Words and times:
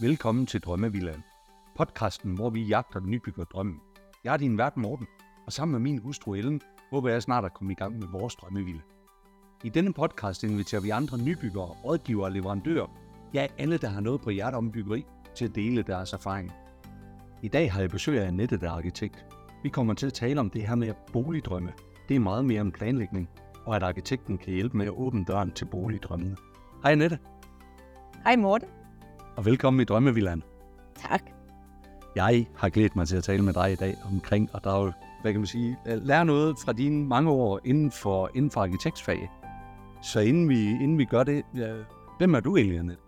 Velkommen 0.00 0.46
til 0.46 0.60
Drømmevilla, 0.60 1.12
Podcasten, 1.76 2.34
hvor 2.34 2.50
vi 2.50 2.62
jagter 2.62 3.00
den 3.00 3.10
nybygger 3.10 3.44
drømmen. 3.44 3.80
Jeg 4.24 4.32
er 4.32 4.36
din 4.36 4.58
vært 4.58 4.76
Morten, 4.76 5.06
og 5.46 5.52
sammen 5.52 5.72
med 5.72 5.80
min 5.80 5.98
hustru 5.98 6.34
Ellen, 6.34 6.60
håber 6.90 7.08
jeg 7.08 7.22
snart 7.22 7.44
at 7.44 7.54
komme 7.54 7.72
i 7.72 7.76
gang 7.76 7.98
med 7.98 8.08
vores 8.08 8.34
drømmevilla. 8.34 8.80
I 9.64 9.68
denne 9.68 9.92
podcast 9.92 10.44
inviterer 10.44 10.80
vi 10.80 10.90
andre 10.90 11.18
nybyggere, 11.18 11.66
rådgivere 11.66 12.24
og 12.24 12.32
leverandører, 12.32 12.86
ja 13.34 13.46
alle, 13.58 13.78
der 13.78 13.88
har 13.88 14.00
noget 14.00 14.20
på 14.20 14.30
hjertet 14.30 14.58
om 14.58 14.72
byggeri, 14.72 15.04
til 15.34 15.44
at 15.44 15.54
dele 15.54 15.82
deres 15.82 16.12
erfaring. 16.12 16.52
I 17.42 17.48
dag 17.48 17.72
har 17.72 17.80
jeg 17.80 17.90
besøg 17.90 18.20
af 18.20 18.26
Annette, 18.26 18.56
der 18.56 18.66
er 18.66 18.76
arkitekt. 18.76 19.26
Vi 19.62 19.68
kommer 19.68 19.94
til 19.94 20.06
at 20.06 20.12
tale 20.12 20.40
om 20.40 20.50
det 20.50 20.68
her 20.68 20.74
med 20.74 20.94
boligdrømme. 21.12 21.72
Det 22.08 22.16
er 22.16 22.20
meget 22.20 22.44
mere 22.44 22.60
end 22.60 22.72
planlægning, 22.72 23.28
og 23.64 23.76
at 23.76 23.82
arkitekten 23.82 24.38
kan 24.38 24.52
hjælpe 24.52 24.76
med 24.76 24.86
at 24.86 24.92
åbne 24.92 25.24
døren 25.24 25.50
til 25.50 25.64
boligdrømmene. 25.64 26.36
Hej 26.82 26.92
Annette, 26.92 27.18
Hej 28.24 28.36
Morten 28.36 28.81
og 29.36 29.44
velkommen 29.44 29.80
i 29.80 29.84
Drømmevillaen. 29.84 30.42
Tak. 30.96 31.22
Jeg 32.16 32.46
har 32.56 32.68
glædet 32.68 32.96
mig 32.96 33.08
til 33.08 33.16
at 33.16 33.24
tale 33.24 33.42
med 33.42 33.52
dig 33.52 33.72
i 33.72 33.76
dag 33.76 33.96
omkring 34.04 34.50
at 34.54 34.64
drage, 34.64 34.92
hvad 35.22 35.32
kan 35.32 35.40
man 35.40 35.46
sige, 35.46 35.76
at 35.84 36.02
lære 36.02 36.24
noget 36.24 36.56
fra 36.64 36.72
dine 36.72 37.06
mange 37.06 37.30
år 37.30 37.60
inden 37.64 37.90
for, 37.90 38.30
inden 38.34 38.50
for 38.50 38.60
arkitektsfaget. 38.60 39.28
Så 40.02 40.20
inden 40.20 40.48
vi, 40.48 40.70
inden 40.70 40.98
vi 40.98 41.04
gør 41.04 41.22
det, 41.22 41.44
ja, 41.56 41.74
hvem 42.18 42.34
er 42.34 42.40
du 42.40 42.56
egentlig, 42.56 42.78
Annette? 42.78 43.02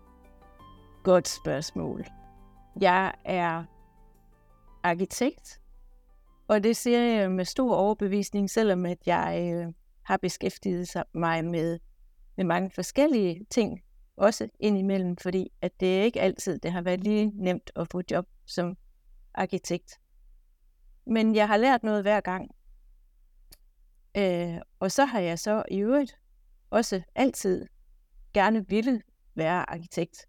Godt 1.03 1.27
spørgsmål. 1.27 2.05
Jeg 2.81 3.13
er 3.25 3.63
arkitekt, 4.83 5.61
og 6.47 6.63
det 6.63 6.77
siger 6.77 6.99
jeg 6.99 7.31
med 7.31 7.45
stor 7.45 7.75
overbevisning, 7.75 8.49
selvom 8.49 8.85
at 8.85 8.97
jeg 9.05 9.53
øh, 9.53 9.73
har 10.03 10.17
beskæftiget 10.17 11.03
mig 11.13 11.45
med, 11.45 11.79
med 12.37 12.45
mange 12.45 12.71
forskellige 12.75 13.45
ting, 13.49 13.81
også 14.17 14.49
indimellem, 14.59 15.17
fordi 15.17 15.51
at 15.61 15.79
det 15.79 15.99
er 15.99 16.03
ikke 16.03 16.21
altid, 16.21 16.59
det 16.59 16.71
har 16.71 16.81
været 16.81 17.03
lige 17.03 17.31
nemt 17.35 17.71
at 17.75 17.87
få 17.91 18.01
job 18.11 18.27
som 18.45 18.77
arkitekt. 19.33 19.99
Men 21.05 21.35
jeg 21.35 21.47
har 21.47 21.57
lært 21.57 21.83
noget 21.83 22.03
hver 22.03 22.21
gang. 22.21 22.51
Øh, 24.17 24.61
og 24.79 24.91
så 24.91 25.05
har 25.05 25.19
jeg 25.19 25.39
så 25.39 25.63
i 25.71 25.77
øvrigt 25.79 26.19
også 26.69 27.01
altid 27.15 27.67
gerne 28.33 28.69
ville 28.69 29.01
være 29.35 29.69
arkitekt. 29.69 30.25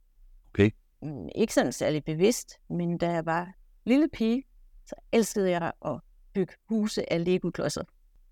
Okay. 0.55 0.70
Mm, 1.03 1.29
Ikke 1.34 1.55
sådan 1.55 1.73
særlig 1.73 2.05
bevidst, 2.05 2.53
men 2.69 2.98
da 2.98 3.11
jeg 3.11 3.27
var 3.27 3.53
lille 3.84 4.09
pige, 4.09 4.42
så 4.84 4.95
elskede 5.12 5.51
jeg 5.51 5.73
at 5.84 6.01
bygge 6.34 6.55
huse 6.69 7.12
af 7.12 7.25
Lego-klodser. 7.25 7.84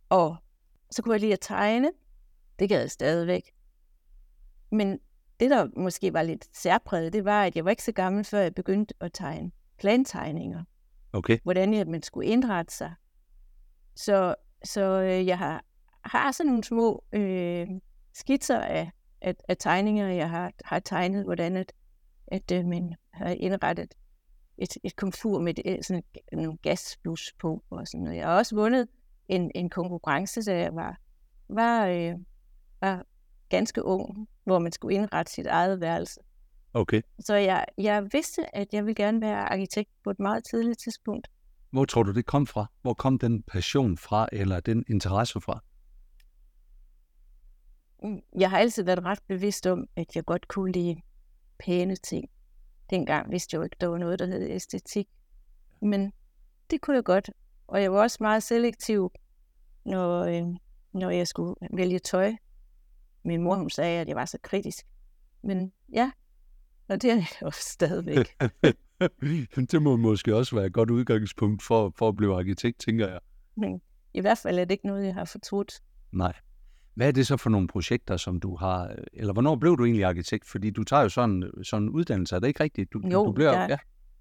Og 0.09 0.37
så 0.91 1.03
kunne 1.03 1.13
jeg 1.13 1.21
lide 1.21 1.33
at 1.33 1.41
tegne. 1.41 1.91
Det 2.59 2.69
gad 2.69 2.81
jeg 2.81 2.91
stadigvæk. 2.91 3.53
Men 4.71 5.01
det, 5.41 5.51
der 5.51 5.69
måske 5.77 6.13
var 6.13 6.23
lidt 6.23 6.57
særpræget, 6.57 7.13
det 7.13 7.25
var, 7.25 7.45
at 7.45 7.57
jeg 7.57 7.65
var 7.65 7.71
ikke 7.71 7.83
så 7.83 7.93
gammel, 7.93 8.25
før 8.25 8.39
jeg 8.39 8.55
begyndte 8.55 8.95
at 9.01 9.13
tegne 9.13 9.51
plantegninger 9.79 10.65
Okay. 11.15 11.39
hvordan 11.43 11.75
at 11.75 11.89
man 11.89 12.03
skulle 12.03 12.29
indrette 12.29 12.75
sig. 12.75 12.95
Så, 13.97 14.35
så 14.65 15.01
øh, 15.01 15.27
jeg 15.27 15.39
har, 15.39 15.65
har 16.05 16.33
sådan 16.33 16.49
nogle 16.49 16.65
små 16.65 17.05
øh, 17.13 17.67
skitser 18.15 18.61
af, 18.61 18.91
af, 19.21 19.35
af 19.49 19.57
tegninger, 19.59 20.09
jeg 20.09 20.31
har, 20.31 20.53
har 20.65 20.79
tegnet, 20.79 21.25
hvordan 21.25 21.57
at, 21.57 21.73
at 22.27 22.53
øh, 22.53 22.65
man 22.65 22.95
har 23.13 23.29
indrettet 23.29 23.95
et, 24.59 24.77
et 24.83 24.97
komfur 24.97 25.41
med 25.41 25.55
det, 25.55 25.87
sådan 25.87 26.03
nogle 26.33 26.57
gasblus 26.63 27.33
på. 27.39 27.65
Og 27.71 27.89
sådan 27.89 28.05
noget. 28.05 28.17
Jeg 28.17 28.27
har 28.27 28.37
også 28.37 28.55
vundet 28.55 28.89
en, 29.29 29.51
en 29.55 29.71
konkurrence, 29.71 30.43
da 30.43 30.59
jeg 30.59 30.75
var, 30.75 30.97
var, 31.49 31.87
øh, 31.87 32.15
var 32.81 33.07
ganske 33.49 33.85
ung, 33.85 34.29
hvor 34.45 34.59
man 34.59 34.73
skulle 34.73 34.95
indrette 34.95 35.33
sit 35.33 35.47
eget 35.47 35.81
værelse. 35.81 36.21
Okay. 36.73 37.03
Så 37.19 37.35
jeg, 37.35 37.65
jeg 37.79 38.09
vidste, 38.13 38.57
at 38.57 38.69
jeg 38.73 38.85
ville 38.85 38.95
gerne 38.95 39.21
være 39.21 39.53
arkitekt 39.53 39.91
på 40.05 40.11
et 40.11 40.19
meget 40.19 40.45
tidligt 40.45 40.79
tidspunkt. 40.81 41.29
Hvor 41.71 41.85
tror 41.85 42.03
du, 42.03 42.13
det 42.13 42.27
kom 42.27 42.47
fra? 42.47 42.67
Hvor 42.83 42.95
kom 42.95 43.19
den 43.19 43.43
passion 43.43 43.97
fra, 43.99 44.29
eller 44.33 44.61
den 44.61 44.85
interesse 44.89 45.41
fra? 45.41 45.61
Mm, 48.03 48.21
Jeg 48.39 48.51
har 48.51 48.59
altid 48.59 48.83
været 48.83 49.05
ret 49.05 49.19
bevidst 49.29 49.67
om, 49.67 49.87
at 49.97 50.17
jeg 50.17 50.25
godt 50.25 50.49
kunne 50.49 50.73
lide 50.73 50.97
pæne 51.59 51.97
ting. 51.97 52.29
Dengang 52.91 53.31
vidste 53.31 53.55
jeg 53.55 53.59
jo 53.59 53.63
ikke, 53.65 53.77
der 53.81 53.87
var 53.87 53.99
noget, 53.99 54.19
der 54.19 54.27
hed 54.27 54.51
æstetik. 54.51 55.09
Men 55.83 56.13
det 56.71 56.81
kunne 56.81 56.97
jeg 56.97 57.05
godt. 57.05 57.31
Og 57.67 57.83
jeg 57.83 57.93
var 57.93 58.01
også 58.03 58.19
meget 58.21 58.43
selektiv, 58.43 59.13
når, 59.85 60.21
øh, 60.25 60.43
når 60.93 61.11
jeg 61.11 61.29
skulle 61.29 61.55
vælge 61.73 61.99
tøj. 61.99 62.33
Min 63.25 63.43
mor 63.43 63.55
hun 63.57 63.71
sagde, 63.71 64.01
at 64.01 64.09
jeg 64.09 64.17
var 64.17 64.25
så 64.25 64.39
kritisk. 64.43 64.87
Men 65.43 65.73
ja, 65.93 66.11
og 66.89 67.03
det 67.03 67.11
er 67.11 67.15
jeg 67.15 67.27
jo 67.43 67.51
stadigvæk. 67.75 68.37
det 69.73 69.83
må 69.83 69.97
måske 69.97 70.37
også 70.37 70.57
være 70.57 70.67
et 70.67 70.73
godt 70.73 70.91
udgangspunkt 70.91 71.63
for, 71.63 71.93
for 71.97 72.09
at 72.09 72.17
blive 72.17 72.35
arkitekt, 72.39 72.81
tænker 72.81 73.09
jeg. 73.09 73.19
Men 73.57 73.81
i 74.15 74.21
hvert 74.21 74.39
fald 74.39 74.59
er 74.59 74.65
det 74.65 74.71
ikke 74.75 74.87
noget, 74.87 75.07
jeg 75.07 75.15
har 75.15 75.25
fortrudt. 75.25 75.73
Nej. 76.13 76.33
Hvad 76.95 77.09
er 77.09 77.13
det 77.13 77.27
så 77.27 77.37
for 77.37 77.51
nogle 77.51 77.69
projekter, 77.69 78.17
som 78.17 78.41
du 78.41 78.57
har, 78.57 78.97
eller 79.13 79.33
hvornår 79.33 79.57
blev 79.57 79.77
du 79.79 79.85
egentlig 79.85 80.05
arkitekt? 80.05 80.47
Fordi 80.49 80.71
du 80.71 80.85
tager 80.85 81.03
jo 81.03 81.09
sådan, 81.09 81.51
sådan 81.63 81.83
en 81.83 81.89
uddannelse, 81.89 82.37
er 82.37 82.41
det 82.41 82.49
ikke 82.49 82.63
rigtigt? 82.63 82.93
Du, 82.93 83.01
Jo, 83.13 83.25
du 83.27 83.33
bliver, 83.33 83.53
jeg- 83.61 83.67
ja. 83.71 83.77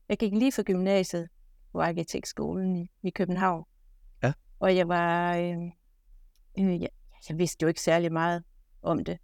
Jeg 0.10 0.18
gik 0.18 0.32
lige 0.34 0.52
fra 0.52 0.62
gymnasiet 0.64 1.30
på 1.72 1.82
arkitektskolen 1.82 2.76
i, 2.76 2.92
i 3.04 3.10
København. 3.10 3.64
Ja. 4.24 4.34
Og 4.60 4.76
jeg 4.76 4.88
var... 4.88 5.36
Øh, 5.38 5.58
øh, 6.60 6.82
jeg, 6.82 6.90
jeg 7.30 7.38
vidste 7.38 7.64
jo 7.64 7.68
ikke 7.68 7.82
særlig 7.82 8.12
meget 8.12 8.44
om 8.84 9.04
det 9.04 9.18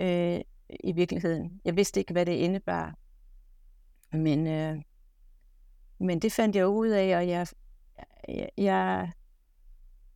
øh, 0.00 0.40
i 0.84 0.92
virkeligheden. 0.92 1.60
Jeg 1.64 1.76
vidste 1.76 2.00
ikke, 2.00 2.12
hvad 2.12 2.26
det 2.26 2.32
indebar. 2.32 2.94
Men, 4.12 4.46
øh, 4.46 4.82
men 5.98 6.18
det 6.18 6.32
fandt 6.32 6.56
jeg 6.56 6.66
ud 6.66 6.88
af, 6.88 7.16
og 7.16 7.28
jeg, 7.28 7.46
jeg, 8.28 8.48
jeg 8.56 9.12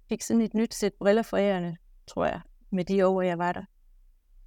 fik 0.08 0.22
sådan 0.22 0.42
et 0.42 0.54
nyt 0.54 0.74
sæt 0.74 0.94
briller 0.94 1.22
for 1.22 1.36
ærerne, 1.36 1.76
tror 2.06 2.26
jeg, 2.26 2.40
med 2.70 2.84
de 2.84 3.06
år, 3.06 3.22
jeg 3.22 3.38
var 3.38 3.52
der. 3.52 3.64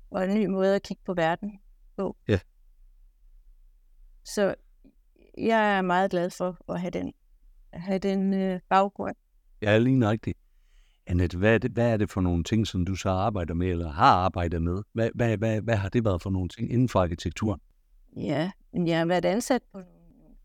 Og 0.09 0.23
en 0.23 0.33
ny 0.33 0.45
måde 0.45 0.75
at 0.75 0.83
kigge 0.83 1.03
på 1.05 1.13
verden 1.13 1.59
på. 1.97 2.17
Ja. 2.27 2.39
Så 4.23 4.55
jeg 5.37 5.77
er 5.77 5.81
meget 5.81 6.11
glad 6.11 6.29
for 6.29 6.71
at 6.71 6.81
have 6.81 6.91
den, 6.91 7.13
have 7.73 7.99
den 7.99 8.33
øh, 8.33 8.59
baggrund. 8.69 9.15
Ja, 9.61 9.77
lige 9.77 9.95
nøjagtigt. 9.95 10.37
Annette, 11.11 11.37
hvad 11.37 11.53
er, 11.53 11.57
det, 11.57 11.71
hvad 11.71 11.93
er 11.93 11.97
det 11.97 12.09
for 12.09 12.21
nogle 12.21 12.43
ting, 12.43 12.67
som 12.67 12.85
du 12.85 12.95
så 12.95 13.09
arbejder 13.09 13.53
med, 13.53 13.67
eller 13.67 13.91
har 13.91 14.11
arbejdet 14.13 14.61
med? 14.61 14.83
Hvad, 14.93 15.09
hvad, 15.15 15.37
hvad, 15.37 15.61
hvad 15.61 15.75
har 15.75 15.89
det 15.89 16.05
været 16.05 16.21
for 16.21 16.29
nogle 16.29 16.49
ting 16.49 16.71
inden 16.71 16.89
for 16.89 16.99
arkitekturen? 16.99 17.61
Ja, 18.17 18.51
jeg 18.73 18.97
har 18.97 19.05
været 19.05 19.25
ansat 19.25 19.61
på 19.71 19.81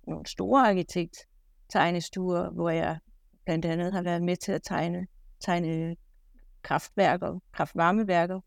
nogle- 0.07 0.27
store 0.27 0.69
arkitekt-tegnestuer, 0.69 2.51
hvor 2.51 2.71
jeg 2.71 2.99
blandt 3.45 3.65
andet 3.65 3.93
har 3.93 4.03
været 4.03 4.23
med 4.23 4.37
til 4.37 4.53
at 4.53 4.63
tegne, 4.65 5.07
tegne 5.41 5.97
kraftværker, 6.63 7.41
kraftvarmeværker. 7.53 8.41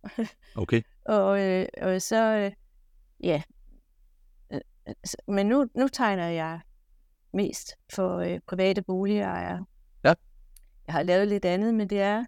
Okay, 0.56 0.81
Og, 1.06 1.41
øh, 1.41 1.66
og 1.81 2.02
så, 2.02 2.38
øh, 2.38 2.52
ja, 3.24 3.41
øh, 4.53 4.59
men 5.28 5.46
nu, 5.46 5.68
nu 5.75 5.88
tegner 5.88 6.28
jeg 6.28 6.59
mest 7.34 7.72
for 7.94 8.18
øh, 8.18 8.40
private 8.47 8.81
boligejere. 8.81 9.66
Jeg 10.90 10.94
har 10.94 11.04
lavet 11.04 11.28
lidt 11.28 11.46
andet, 11.46 11.74
men 11.74 11.90
det 11.90 12.00
er, 12.00 12.26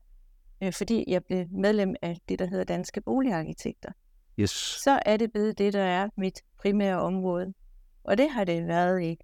øh, 0.63 0.73
fordi 0.73 1.05
jeg 1.07 1.23
blev 1.23 1.45
medlem 1.51 1.95
af 2.01 2.17
det, 2.29 2.39
der 2.39 2.45
hedder 2.45 2.63
Danske 2.63 3.01
Boligarkitekter. 3.01 3.91
yes. 4.39 4.49
Så 4.83 4.99
er 5.05 5.17
det 5.17 5.31
blevet 5.31 5.57
det, 5.57 5.73
der 5.73 5.83
er 5.83 6.09
mit 6.17 6.41
primære 6.57 7.01
område. 7.01 7.53
Og 8.03 8.17
det 8.17 8.29
har 8.29 8.43
det 8.43 8.67
været 8.67 9.03
i, 9.03 9.17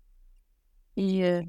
i 0.95 1.21
øh, 1.21 1.43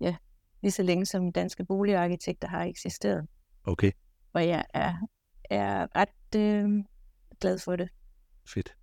ja, 0.00 0.16
lige 0.62 0.72
så 0.72 0.82
længe 0.82 1.06
som 1.06 1.32
Danske 1.32 1.64
Boligarkitekter 1.64 2.48
har 2.48 2.64
eksisteret. 2.64 3.26
Okay, 3.64 3.90
Og 4.32 4.48
jeg 4.48 4.64
er, 4.74 4.94
er 5.50 5.86
ret 5.96 6.36
øh, 6.40 6.84
glad 7.40 7.58
for 7.58 7.76
det. 7.76 7.88
fedt. 8.54 8.74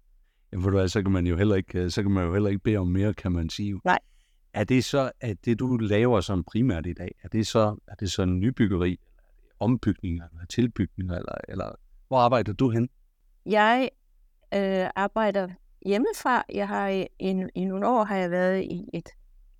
Jamen, 0.52 0.66
ved 0.66 0.72
du 0.82 0.88
så 0.88 1.02
kan 1.02 1.12
man 1.12 1.28
jo 1.28 1.38
heller 1.38 1.56
ikke, 1.56 1.80
øh, 1.80 1.90
så 1.92 2.02
kan 2.02 2.12
man 2.12 2.26
jo 2.26 2.34
heller 2.34 2.50
ikke 2.50 2.64
bede 2.64 2.78
om 2.78 2.88
mere, 2.88 3.14
kan 3.14 3.32
man 3.32 3.50
sige. 3.50 3.82
Nej. 3.86 4.00
Er 4.54 4.64
det 4.64 4.86
så, 4.86 5.12
at 5.20 5.46
det 5.46 5.60
du 5.60 5.78
laver 5.78 6.22
som 6.22 6.44
primært 6.44 6.86
i 6.86 6.94
dag, 6.94 7.16
er 7.24 7.28
det 7.28 7.48
så, 7.48 7.76
er 7.88 7.96
det 7.96 8.12
så 8.12 8.24
en 8.24 8.40
nybyggeri, 8.40 9.00
ombygninger, 9.60 10.28
eller 10.32 10.46
tilbygninger, 10.46 11.16
eller, 11.16 11.36
eller 11.48 11.72
hvor 12.08 12.18
arbejder 12.18 12.54
du 12.54 12.70
hen? 12.70 12.90
Jeg 13.46 13.90
øh, 14.54 14.90
arbejder 14.96 15.50
hjemmefra. 15.86 16.44
Jeg 16.54 16.68
har 16.68 16.88
i, 16.88 17.08
i, 17.20 17.44
i 17.56 17.66
nogle 17.66 17.88
år 17.88 18.04
har 18.04 18.16
jeg 18.16 18.32
været 18.32 18.64
i 18.64 18.90
et, 18.94 19.10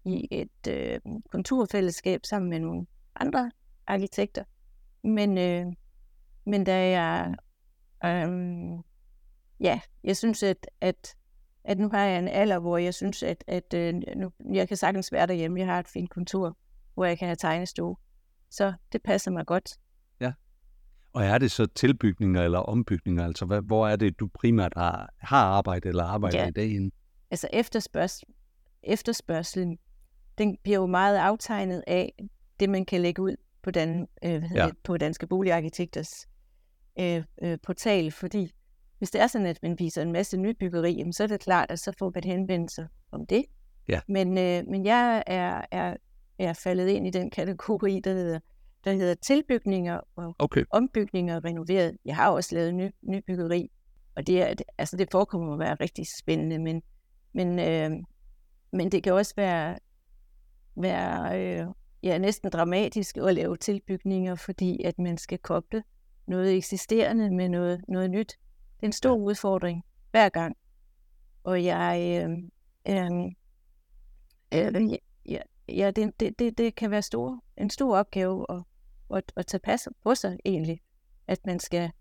i 0.06 0.28
et 0.32 0.68
øh, 0.70 1.00
kontorfællesskab 1.32 2.26
sammen 2.26 2.50
med 2.50 2.60
nogle 2.60 2.86
andre 3.16 3.52
arkitekter. 3.88 4.44
Men, 5.04 5.38
øh, 5.38 5.66
men 6.46 6.64
da 6.64 6.90
jeg, 6.90 7.36
øh, 8.06 8.30
ja, 9.60 9.80
jeg 10.04 10.18
synes, 10.18 10.44
at, 10.44 10.68
at, 10.82 11.16
at 11.64 11.80
nu 11.80 11.90
har 11.90 12.04
jeg 12.04 12.20
en 12.20 12.28
alder, 12.28 12.60
hvor 12.60 12.78
jeg 12.78 12.94
synes, 12.94 13.24
at, 13.24 13.44
at 13.48 13.74
øh, 13.74 13.94
nu, 14.16 14.32
jeg 14.54 14.68
kan 14.68 14.78
sagtens 14.78 15.12
være 15.12 15.28
derhjemme. 15.28 15.60
Jeg 15.60 15.68
har 15.68 15.80
et 15.80 15.88
fint 15.88 16.10
kontor, 16.10 16.58
hvor 16.94 17.06
jeg 17.06 17.18
kan 17.20 17.28
have 17.28 17.36
tegnestue. 17.36 17.96
Så 18.50 18.74
det 18.92 19.04
passer 19.04 19.32
mig 19.32 19.46
godt. 19.46 19.78
Og 21.14 21.24
er 21.24 21.38
det 21.38 21.52
så 21.52 21.66
tilbygninger 21.66 22.44
eller 22.44 22.60
ombygninger? 22.60 23.26
Altså, 23.26 23.46
hvad, 23.46 23.62
hvor 23.62 23.88
er 23.88 23.96
det, 23.96 24.20
du 24.20 24.28
primært 24.34 24.74
har, 24.76 25.14
har 25.18 25.46
arbejdet 25.46 25.90
eller 25.90 26.04
arbejder 26.04 26.40
Ja. 26.40 26.48
i 26.48 26.52
dag 26.52 26.66
inden? 26.70 26.92
Altså 27.32 27.48
efterspørgs, 27.54 28.24
efterspørgselen, 28.84 29.78
den 30.38 30.58
bliver 30.64 30.80
jo 30.80 30.86
meget 30.86 31.18
aftegnet 31.18 31.84
af 31.88 32.14
det, 32.60 32.70
man 32.70 32.86
kan 32.86 33.02
lægge 33.02 33.22
ud 33.22 33.36
på, 33.62 33.72
dan, 33.72 34.08
øh, 34.24 34.44
Ja. 34.56 34.70
på 34.84 34.98
Danske 34.98 35.28
Boligarkitekters 35.28 36.28
øh, 37.00 37.24
øh, 37.42 37.58
portal, 37.64 38.12
fordi 38.12 38.52
hvis 39.02 39.12
det 39.12 39.22
er 39.22 39.28
sådan, 39.28 39.48
at 39.48 39.60
man 39.64 39.80
viser 39.80 40.02
en 40.02 40.12
masse 40.12 40.38
nybyggeri, 40.38 40.92
jamen, 40.92 41.14
så 41.14 41.24
er 41.24 41.28
det 41.28 41.40
klart, 41.40 41.72
at 41.72 41.80
så 41.80 41.94
får 42.00 42.12
man 42.16 42.24
henvendelser 42.24 42.88
om 43.12 43.26
det. 43.26 43.46
Ja. 43.88 44.00
Men, 44.08 44.28
øh, 44.38 44.64
men 44.68 44.86
jeg 44.86 45.24
er, 45.28 45.62
er, 45.72 45.96
er 46.40 46.54
faldet 46.54 46.88
ind 46.88 47.08
i 47.08 47.10
den 47.10 47.30
kategori, 47.30 48.02
der 48.04 48.14
hedder, 48.14 48.40
der 48.84 48.94
hedder 48.94 49.16
tilbygninger 49.16 50.00
og 50.16 50.36
Okay. 50.40 50.64
ombygninger 50.70 51.36
og 51.36 51.44
renoveret. 51.44 51.98
Jeg 52.06 52.16
har 52.16 52.30
også 52.30 52.56
lavet 52.56 52.76
ny, 52.76 52.90
nybyggeri, 53.02 53.72
og 54.16 54.28
det, 54.28 54.42
er, 54.42 54.54
altså 54.78 54.98
det 54.98 55.08
forekommer 55.12 55.54
at 55.54 55.60
være 55.60 55.76
rigtig 55.76 56.06
spændende, 56.20 56.60
men, 56.60 56.82
men, 57.34 57.60
øh, 57.60 58.04
men 58.74 58.92
det 58.92 59.04
kan 59.04 59.14
også 59.14 59.34
være, 59.38 59.78
være 60.76 61.42
øh, 61.42 61.68
ja, 62.04 62.18
næsten 62.18 62.50
dramatisk 62.52 63.18
at 63.18 63.34
lave 63.34 63.58
tilbygninger, 63.58 64.36
fordi 64.36 64.84
at 64.84 65.00
man 65.00 65.18
skal 65.18 65.38
koble 65.38 65.84
noget 66.28 66.58
eksisterende 66.58 67.30
med 67.36 67.50
noget, 67.50 67.82
noget 67.88 68.12
nyt. 68.12 68.38
Det 68.82 68.86
er 68.86 68.90
en 68.90 68.94
stor 68.94 69.10
ja. 69.10 69.16
udfordring 69.16 69.86
hver 70.12 70.30
gang. 70.30 70.58
Og 71.44 71.64
jeg, 71.64 72.24
øh, 72.24 72.30
øh, 72.88 73.32
øh, 74.54 74.98
ja, 75.26 75.42
ja 75.70 75.92
det, 75.92 76.20
det, 76.20 76.40
det, 76.40 76.58
det 76.58 76.76
kan 76.76 76.92
være 76.92 77.02
stor, 77.02 77.44
en 77.58 77.70
stor 77.70 77.98
opgave 77.98 78.46
at, 78.50 78.64
at, 79.18 79.34
at 79.36 79.48
tage 79.48 79.62
pas 79.62 79.88
på 80.04 80.16
sig 80.16 80.38
egentlig, 80.46 80.82
at 81.28 81.46
man 81.46 81.60
skal, 81.60 81.92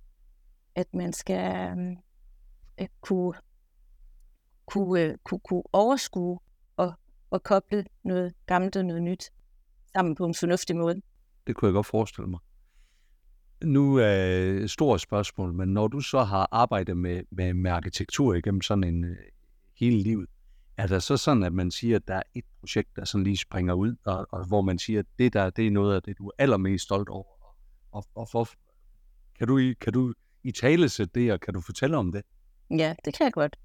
at 0.75 0.95
man 0.95 1.13
skal 1.13 1.71
øh, 2.81 2.89
kunne, 3.01 3.35
kunne, 4.67 5.01
øh, 5.01 5.19
kunne, 5.25 5.41
kunne 5.41 5.63
overskue 5.73 6.39
og, 6.77 6.95
og 7.31 7.43
koble 7.43 7.85
noget 8.03 8.35
gammelt 8.47 8.77
og 8.77 8.85
noget 8.85 9.03
nyt 9.03 9.33
sammen 9.93 10.15
på 10.15 10.25
en 10.25 10.35
fornuftig 10.35 10.77
måde. 10.77 11.03
Det 11.47 11.57
kunne 11.57 11.67
jeg 11.67 11.73
godt 11.75 11.87
forestille 11.87 12.31
mig. 12.31 12.41
Nu 13.65 13.97
er 13.97 14.39
øh, 14.41 14.61
et 14.63 14.71
stort 14.71 15.01
spørgsmål, 15.01 15.53
men 15.53 15.69
når 15.69 15.89
du 15.89 16.01
så 16.01 16.23
har 16.23 16.49
arbejdet 16.51 16.97
med, 16.97 17.23
med, 17.31 17.55
med 17.55 17.71
arkitektur 17.71 18.35
igennem 18.35 18.61
sådan 18.63 18.85
en 18.85 19.05
øh, 19.05 19.17
hele 19.79 19.97
livet, 20.03 20.27
er 20.77 20.87
der 20.87 20.99
så 20.99 21.17
sådan, 21.17 21.43
at 21.43 21.53
man 21.53 21.71
siger, 21.71 21.97
at 21.97 22.09
der 22.09 22.15
er 22.15 22.23
et 22.35 22.45
projekt, 22.61 22.97
der 22.97 23.05
sådan 23.05 23.25
lige 23.25 23.37
springer 23.37 23.75
ud, 23.75 23.97
og, 24.05 24.27
og 24.31 24.47
hvor 24.49 24.61
man 24.63 24.79
siger, 24.79 25.01
at 25.01 25.07
det 25.19 25.33
der, 25.33 25.51
det 25.51 25.67
er 25.67 25.71
noget 25.71 25.95
af 25.97 26.03
det, 26.03 26.19
du 26.19 26.27
er 26.27 26.33
allermest 26.39 26.85
stolt 26.85 27.09
over, 27.09 27.25
og, 27.93 28.05
og 28.15 28.29
for, 28.33 28.49
kan 29.39 29.47
du, 29.49 29.59
i- 29.59 29.75
kan 29.81 29.93
du 29.93 30.15
i 30.45 30.53
tale 30.53 30.89
sætte 30.89 31.21
det, 31.21 31.33
og 31.33 31.41
kan 31.41 31.55
du 31.55 31.61
fortælle 31.61 31.97
om 31.97 32.13
det? 32.13 32.23
Ja, 32.71 32.95
det 33.05 33.15
kan 33.17 33.25
jeg 33.25 33.33
godt. 33.33 33.57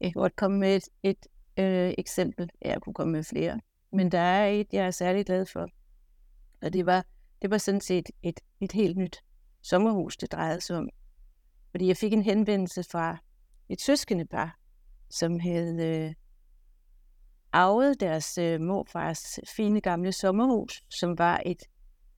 Jeg 0.00 0.12
kan 0.12 0.20
godt 0.20 0.36
komme 0.36 0.58
med 0.58 0.76
et, 0.76 0.88
et 1.02 1.26
øh, 1.64 1.94
eksempel. 1.98 2.50
Jeg 2.62 2.80
kunne 2.82 2.94
komme 2.94 3.12
med 3.12 3.24
flere. 3.24 3.60
Men 3.92 4.12
der 4.12 4.18
er 4.18 4.46
et, 4.50 4.66
jeg 4.72 4.86
er 4.86 4.90
særlig 4.90 5.26
glad 5.26 5.46
for. 5.46 5.68
Og 6.62 6.72
det 6.72 6.86
var, 6.86 7.04
det 7.44 7.50
var 7.50 7.58
sådan 7.58 7.80
set 7.80 8.10
et, 8.22 8.40
et 8.60 8.72
helt 8.72 8.96
nyt 8.96 9.24
sommerhus, 9.62 10.16
det 10.16 10.32
drejede 10.32 10.60
sig 10.60 10.76
om. 10.76 10.88
Fordi 11.70 11.86
jeg 11.86 11.96
fik 11.96 12.12
en 12.12 12.22
henvendelse 12.22 12.84
fra 12.84 13.16
et 13.68 13.80
søskende 13.80 14.24
par, 14.24 14.58
som 15.10 15.40
havde 15.40 15.86
øh, 15.86 16.14
arvet 17.52 18.00
deres 18.00 18.38
øh, 18.38 18.60
morfars 18.60 19.40
fine 19.56 19.80
gamle 19.80 20.12
sommerhus, 20.12 20.82
som 20.88 21.18
var 21.18 21.42
et, 21.46 21.62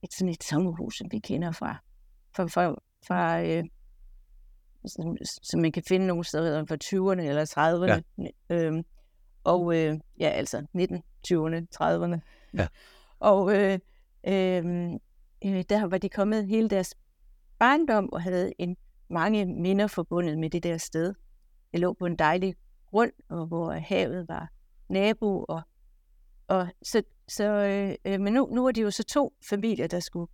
et 0.03 0.13
sådan 0.13 0.29
et 0.29 0.43
sommerhus, 0.43 0.97
som 0.97 1.07
vi 1.11 1.19
kender 1.19 1.51
fra, 1.51 1.77
fra, 2.35 2.45
fra, 2.45 2.75
fra 3.07 3.41
øh, 3.43 3.63
som, 4.85 5.17
som 5.43 5.59
man 5.59 5.71
kan 5.71 5.83
finde 5.87 6.07
nogle 6.07 6.23
steder 6.23 6.65
fra 6.65 6.77
20'erne 6.83 7.21
eller 7.21 7.45
30'erne. 7.45 8.23
Ja. 8.49 8.55
Øhm, 8.55 8.85
og 9.43 9.77
øh, 9.77 9.99
ja, 10.19 10.29
altså 10.29 10.57
1920'erne, 10.57 11.65
30'erne. 11.81 12.19
Ja. 12.53 12.67
og 13.19 13.55
øh, 13.55 13.79
øh, 14.27 14.99
øh, 15.45 15.63
der 15.69 15.87
var 15.87 15.97
de 15.97 16.09
kommet 16.09 16.47
hele 16.47 16.69
deres 16.69 16.95
barndom 17.59 18.09
og 18.13 18.21
havde 18.21 18.53
en 18.57 18.77
mange 19.09 19.45
minder 19.45 19.87
forbundet 19.87 20.37
med 20.37 20.49
det 20.49 20.63
der 20.63 20.77
sted. 20.77 21.13
Det 21.71 21.79
lå 21.79 21.93
på 21.93 22.05
en 22.05 22.15
dejlig 22.15 22.55
grund, 22.89 23.11
og 23.29 23.45
hvor 23.45 23.71
havet 23.71 24.27
var 24.27 24.49
nabo. 24.89 25.43
Og, 25.43 25.61
og 26.47 26.67
så, 26.83 27.03
så, 27.27 27.43
øh, 27.43 28.13
øh 28.13 28.21
men 28.21 28.33
nu, 28.33 28.49
nu 28.51 28.65
er 28.65 28.71
det 28.71 28.83
jo 28.83 28.91
så 28.91 29.03
to 29.03 29.33
familier, 29.49 29.87
der 29.87 29.99
skulle 29.99 30.31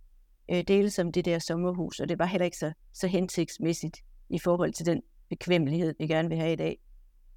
øh, 0.50 0.64
deles 0.68 0.98
om 0.98 1.12
det 1.12 1.24
der 1.24 1.38
sommerhus, 1.38 2.00
og 2.00 2.08
det 2.08 2.18
var 2.18 2.26
heller 2.26 2.44
ikke 2.44 2.58
så, 2.58 2.72
så 2.92 3.06
hensigtsmæssigt 3.06 3.98
i 4.28 4.38
forhold 4.38 4.72
til 4.72 4.86
den 4.86 5.02
bekvemmelighed, 5.28 5.94
vi 5.98 6.06
gerne 6.06 6.28
vil 6.28 6.38
have 6.38 6.52
i 6.52 6.56
dag. 6.56 6.78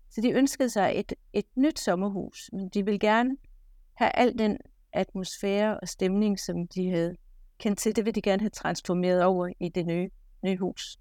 Så 0.10 0.22
de 0.22 0.32
ønskede 0.32 0.70
sig 0.70 0.92
et, 0.96 1.14
et 1.34 1.46
nyt 1.56 1.80
sommerhus, 1.80 2.50
men 2.54 2.70
de 2.70 2.86
ville 2.86 3.00
gerne 3.00 3.38
have 3.94 4.12
al 4.16 4.38
den 4.38 4.58
atmosfære 4.94 5.80
og 5.80 5.88
stemning, 5.88 6.40
som 6.40 6.68
de 6.68 6.90
havde 6.90 7.16
kendt 7.60 7.80
til, 7.80 7.96
det 7.96 8.06
vil 8.06 8.16
de 8.16 8.22
gerne 8.22 8.42
have 8.42 8.50
transformeret 8.50 9.24
over 9.24 9.54
i 9.60 9.70
det 9.70 9.86
nye, 9.86 10.10
nye 10.44 10.58
hus. 10.58 11.00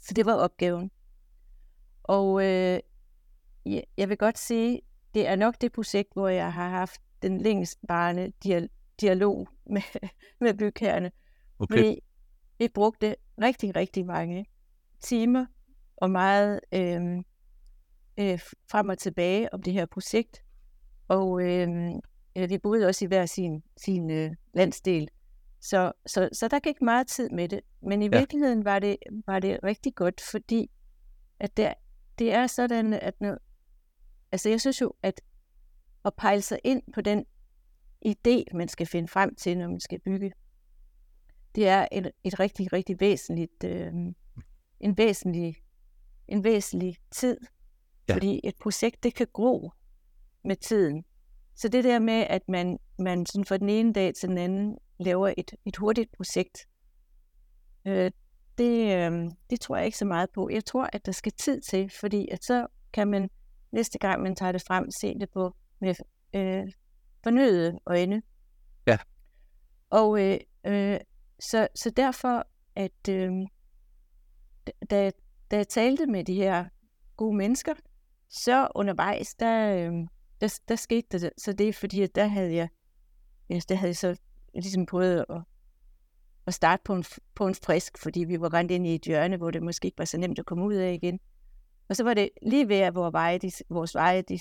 Så 0.00 0.14
det 0.14 0.26
var 0.26 0.34
opgaven. 0.34 0.90
Og 2.02 2.44
øh, 2.44 2.80
jeg 3.96 4.08
vil 4.08 4.16
godt 4.16 4.38
sige, 4.38 4.80
det 5.14 5.28
er 5.28 5.36
nok 5.36 5.54
det 5.60 5.72
projekt, 5.72 6.12
hvor 6.12 6.28
jeg 6.28 6.52
har 6.52 6.68
haft 6.68 7.00
den 7.22 7.40
længstvarende 7.40 8.32
dia- 8.44 8.96
dialog 9.00 9.48
med, 9.66 9.82
med 10.40 10.54
bygherrerne. 10.54 11.12
Okay. 11.58 11.74
Fordi 11.74 12.02
vi 12.58 12.68
brugte 12.68 13.16
rigtig, 13.42 13.76
rigtig 13.76 14.06
mange 14.06 14.46
timer 15.00 15.46
og 15.96 16.10
meget 16.10 16.60
øh, 16.72 17.16
øh, 18.18 18.40
frem 18.70 18.88
og 18.88 18.98
tilbage 18.98 19.54
om 19.54 19.62
det 19.62 19.72
her 19.72 19.86
projekt. 19.86 20.42
Og 21.08 21.42
øh, 21.42 21.94
vi 22.34 22.58
boede 22.58 22.86
også 22.86 23.04
i 23.04 23.08
hver 23.08 23.26
sin, 23.26 23.62
sin 23.76 24.10
øh, 24.10 24.30
landsdel. 24.54 25.08
Så, 25.64 25.92
så, 26.06 26.28
så 26.32 26.48
der 26.48 26.60
gik 26.60 26.82
meget 26.82 27.06
tid 27.06 27.30
med 27.30 27.48
det. 27.48 27.60
Men 27.82 28.02
i 28.02 28.08
Ja. 28.12 28.18
virkeligheden 28.18 28.64
var 28.64 28.78
det, 28.78 28.96
var 29.26 29.38
det 29.38 29.60
rigtig 29.62 29.94
godt, 29.94 30.20
fordi 30.20 30.70
at 31.40 31.56
det, 31.56 31.74
det 32.18 32.32
er 32.32 32.46
sådan, 32.46 32.92
at 32.92 33.20
når, 33.20 33.38
altså 34.32 34.48
jeg 34.48 34.60
synes 34.60 34.80
jo, 34.80 34.94
at 35.02 35.20
at 36.04 36.14
pejle 36.14 36.42
sig 36.42 36.58
ind 36.64 36.82
på 36.94 37.00
den 37.00 37.24
idé, 38.06 38.44
man 38.54 38.68
skal 38.68 38.86
finde 38.86 39.08
frem 39.08 39.34
til, 39.34 39.58
når 39.58 39.68
man 39.68 39.80
skal 39.80 40.00
bygge, 40.00 40.32
det 41.54 41.68
er 41.68 41.88
et, 41.92 42.10
et 42.24 42.40
rigtig, 42.40 42.72
rigtig 42.72 43.00
væsentligt, 43.00 43.64
øh, 43.64 43.92
en 44.80 44.96
væsentlig, 44.98 45.56
en 46.28 46.44
væsentlig 46.44 46.96
tid. 47.10 47.36
Ja. 48.08 48.14
Fordi 48.14 48.40
et 48.44 48.56
projekt, 48.56 49.02
det 49.02 49.14
kan 49.14 49.26
gro 49.32 49.70
med 50.44 50.56
tiden. 50.56 51.04
Så 51.54 51.68
det 51.68 51.84
der 51.84 51.98
med, 51.98 52.26
at 52.30 52.48
man, 52.48 52.78
man 52.98 53.26
sådan 53.26 53.44
fra 53.44 53.56
den 53.56 53.68
ene 53.68 53.92
dag 53.92 54.14
til 54.14 54.28
den 54.28 54.38
anden 54.38 54.78
laver 54.98 55.34
et, 55.36 55.54
et 55.64 55.76
hurtigt 55.76 56.12
projekt, 56.12 56.58
øh, 57.86 58.10
det, 58.58 58.96
øh, 58.96 59.30
det 59.50 59.60
tror 59.60 59.76
jeg 59.76 59.86
ikke 59.86 59.98
så 59.98 60.04
meget 60.04 60.30
på. 60.30 60.48
Jeg 60.50 60.64
tror, 60.64 60.88
at 60.92 61.06
der 61.06 61.12
skal 61.12 61.32
tid 61.32 61.60
til, 61.60 61.90
fordi 62.00 62.28
at 62.28 62.44
så 62.44 62.66
kan 62.92 63.08
man 63.08 63.30
næste 63.72 63.98
gang, 63.98 64.22
man 64.22 64.36
tager 64.36 64.52
det 64.52 64.62
frem, 64.62 64.90
se 64.90 65.18
det 65.18 65.30
på 65.30 65.56
med 65.80 65.94
øh, 66.34 66.72
fornyede 67.22 67.78
øjne. 67.86 68.22
Ja. 68.86 68.98
Og 69.90 70.20
øh, 70.20 70.38
øh, 70.66 71.00
så, 71.40 71.68
så 71.74 71.90
derfor, 71.90 72.46
at 72.76 73.08
øh, 73.08 73.32
da, 74.90 75.10
da 75.50 75.56
jeg 75.56 75.68
talte 75.68 76.06
med 76.06 76.24
de 76.24 76.34
her 76.34 76.64
gode 77.16 77.36
mennesker, 77.36 77.74
så 78.28 78.68
undervejs, 78.74 79.34
der, 79.34 79.76
øh, 79.76 79.92
der, 80.40 80.60
der 80.68 80.76
skete 80.76 81.18
der 81.18 81.30
så 81.38 81.52
det, 81.52 81.74
fordi 81.74 82.02
at 82.02 82.14
der 82.14 82.26
havde 82.26 82.54
jeg, 82.54 82.68
ja, 83.50 83.60
der 83.68 83.74
havde 83.74 83.88
jeg 83.88 83.96
så 83.96 84.16
ligesom 84.62 84.86
prøvede 84.86 85.26
at, 85.28 85.42
at 86.46 86.54
starte 86.54 86.82
på 86.84 86.94
en, 86.94 87.04
på 87.34 87.46
en 87.46 87.54
frisk, 87.54 87.98
fordi 87.98 88.24
vi 88.24 88.40
var 88.40 88.54
rent 88.54 88.70
ind 88.70 88.86
i 88.86 88.94
et 88.94 89.02
hjørne, 89.02 89.36
hvor 89.36 89.50
det 89.50 89.62
måske 89.62 89.86
ikke 89.86 89.98
var 89.98 90.04
så 90.04 90.18
nemt 90.18 90.38
at 90.38 90.46
komme 90.46 90.64
ud 90.64 90.74
af 90.74 90.92
igen. 90.92 91.20
Og 91.88 91.96
så 91.96 92.04
var 92.04 92.14
det 92.14 92.30
lige 92.42 92.68
ved, 92.68 92.76
at 92.76 92.94
vores 92.94 93.12
veje, 93.12 93.38
de, 93.38 93.50
vores 93.68 93.94
veje, 93.94 94.22
de, 94.22 94.38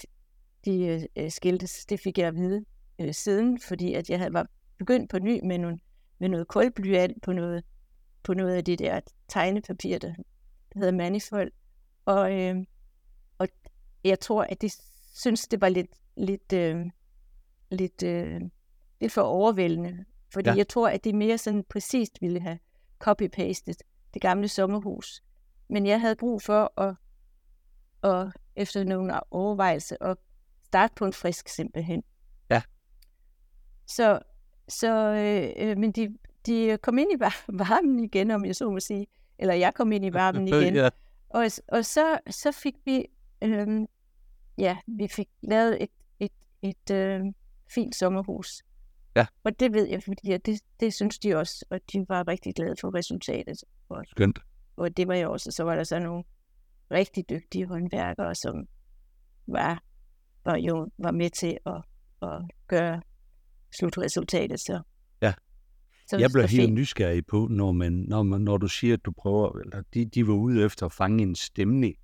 de 0.66 1.08
øh, 1.16 1.32
skiltes. 1.32 1.86
Det 1.86 2.00
fik 2.00 2.18
jeg 2.18 2.28
at 2.28 2.36
vide 2.36 2.66
øh, 3.02 3.14
siden, 3.14 3.60
fordi 3.60 3.94
at 3.94 4.10
jeg 4.10 4.20
havde 4.20 4.34
var 4.34 4.48
begyndt 4.78 5.12
på 5.12 5.20
ny 5.20 5.40
med, 5.44 5.58
nogle, 5.58 5.80
med 6.20 6.30
noget 6.30 6.48
kulblyant 6.48 7.22
på 7.22 7.34
noget, 7.34 7.64
på 8.24 8.34
noget 8.34 8.56
af 8.56 8.66
det 8.66 8.80
der 8.80 9.00
tegnepapir, 9.28 9.98
der 9.98 10.14
hedder 10.76 10.92
manifold. 10.92 11.52
Og, 12.06 12.40
øh, 12.40 12.56
og 13.38 13.48
jeg 14.04 14.20
tror, 14.20 14.44
at 14.44 14.62
de 14.62 14.70
synes, 15.16 15.48
det 15.48 15.62
var 15.62 15.70
lidt, 15.70 15.92
lidt, 16.18 16.54
øh, 16.54 16.86
lidt, 17.72 18.04
øh, 18.04 18.42
lidt 19.04 19.14
for 19.14 19.22
overvældende. 19.22 20.06
Fordi 20.34 20.50
Ja. 20.50 20.56
jeg 20.56 20.68
tror, 20.68 20.90
at 20.90 21.04
de 21.04 21.14
mere 21.14 21.38
sådan 21.38 21.64
præcist 21.70 22.22
ville 22.22 22.40
have 22.40 22.60
copy-pastet 23.00 23.76
det 24.14 24.22
gamle 24.22 24.48
sommerhus. 24.48 25.24
Men 25.70 25.86
jeg 25.86 26.02
havde 26.02 26.16
brug 26.16 26.42
for 26.42 26.82
at, 26.82 26.96
at 28.04 28.28
efter 28.56 28.84
nogle 28.84 29.34
overvejelser, 29.34 29.96
at 30.02 30.18
starte 30.66 30.94
på 30.96 31.06
en 31.06 31.14
frisk 31.14 31.48
simpelthen. 31.50 32.04
Ja. 32.50 32.62
Så, 33.88 34.20
så 34.68 34.96
øh, 34.98 35.70
øh, 35.70 35.78
men 35.78 35.92
de, 35.92 36.18
de 36.46 36.78
kom 36.82 36.98
ind 36.98 37.12
i 37.12 37.20
var- 37.20 37.46
varmen 37.68 38.00
igen, 38.00 38.32
om 38.32 38.46
jeg 38.46 38.56
så 38.56 38.70
må 38.72 38.80
sige. 38.80 39.08
Eller 39.40 39.54
jeg 39.54 39.74
kom 39.74 39.92
ind 39.92 40.06
i 40.06 40.14
varmen 40.14 40.48
igen. 40.54 40.76
ja. 40.76 40.90
Og, 41.30 41.46
og 41.68 41.86
så, 41.86 42.20
så 42.30 42.52
fik 42.52 42.76
vi, 42.86 43.06
øhm, 43.42 43.88
ja, 44.58 44.78
vi 44.88 45.08
fik 45.08 45.30
lavet 45.42 45.84
et, 45.84 45.90
et, 46.20 46.32
et 46.62 46.92
øh, 46.92 47.22
fint 47.70 47.96
sommerhus. 47.96 48.64
Ja. 49.16 49.26
Og 49.44 49.60
det 49.60 49.74
ved 49.74 49.88
jeg, 49.88 50.04
fordi 50.04 50.38
det, 50.38 50.62
det 50.80 50.94
synes 50.94 51.20
de 51.20 51.36
også, 51.36 51.66
og 51.70 51.80
de 51.94 52.06
var 52.10 52.28
rigtig 52.28 52.56
glade 52.56 52.76
for 52.82 52.96
resultatet. 52.96 53.58
Og, 53.90 54.04
Skønt. 54.08 54.40
og 54.78 54.98
det 54.98 55.08
var 55.08 55.14
jeg 55.14 55.28
også. 55.28 55.52
Så 55.52 55.64
var 55.64 55.76
der 55.76 55.84
så 55.84 56.00
nogle 56.00 56.24
rigtig 56.92 57.30
dygtige 57.30 57.66
håndværkere, 57.68 58.36
som 58.36 58.68
var, 59.48 59.84
var 60.46 60.58
jo 60.58 60.90
var 60.98 61.12
med 61.12 61.30
til 61.30 61.58
at, 61.66 61.82
at 62.22 62.42
gøre 62.68 63.02
slutresultatet. 63.78 64.60
Så, 64.60 64.82
Ja. 65.22 65.34
så 66.08 66.18
Jeg 66.18 66.30
bliver 66.34 66.48
helt 66.48 66.74
nysgerrig 66.74 67.26
på, 67.26 67.48
når, 67.52 67.72
man, 67.72 67.94
når, 67.94 68.24
man, 68.24 68.42
når 68.42 68.58
du 68.58 68.68
siger, 68.68 68.94
at 68.94 69.06
du 69.06 69.12
prøver, 69.12 69.60
eller 69.60 69.82
de, 69.94 70.06
de 70.06 70.28
var 70.28 70.34
ude 70.34 70.66
efter 70.66 70.86
at 70.86 70.92
fange 70.92 71.24
en 71.24 71.36
stemning 71.36 71.96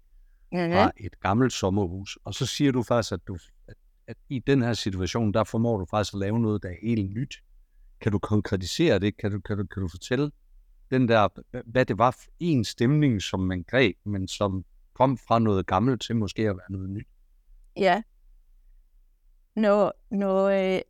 Ja, 0.52 0.84
fra 0.86 0.92
et 0.98 1.20
gammelt 1.20 1.54
sommerhus, 1.54 2.18
og 2.24 2.34
så 2.34 2.46
siger 2.46 2.72
du 2.72 2.84
faktisk, 2.84 3.12
at, 3.12 3.20
du, 3.28 3.38
at, 3.68 3.76
at 4.10 4.18
i 4.30 4.40
den 4.40 4.62
her 4.62 4.74
situation, 4.74 5.34
der 5.34 5.44
formår 5.44 5.78
du 5.78 5.86
faktisk 5.86 6.14
at 6.14 6.20
lave 6.20 6.40
noget, 6.40 6.64
der 6.64 6.70
er 6.70 6.76
helt 6.82 7.14
nyt. 7.14 7.36
Kan 8.02 8.12
du 8.12 8.20
konkretisere 8.20 9.00
det? 9.00 9.18
Kan 9.18 9.32
du, 9.32 9.40
kan 9.40 9.58
du, 9.58 9.64
kan 9.64 9.82
du 9.82 9.88
fortælle 9.88 10.32
den 10.92 11.08
der, 11.08 11.28
hvad 11.66 11.86
det 11.86 11.98
var 11.98 12.12
for 12.12 12.32
en 12.40 12.64
stemning, 12.64 13.22
som 13.22 13.40
man 13.40 13.64
greb, 13.64 13.98
men 14.04 14.28
som 14.28 14.66
kom 14.94 15.18
fra 15.18 15.40
noget 15.40 15.66
gammelt 15.66 16.02
til 16.02 16.16
måske 16.16 16.42
at 16.50 16.58
være 16.58 16.72
noget 16.72 16.90
nyt? 16.90 17.08
Ja. 17.78 18.02
Når, 19.56 19.94
når 20.12 20.46
øh, 20.46 20.82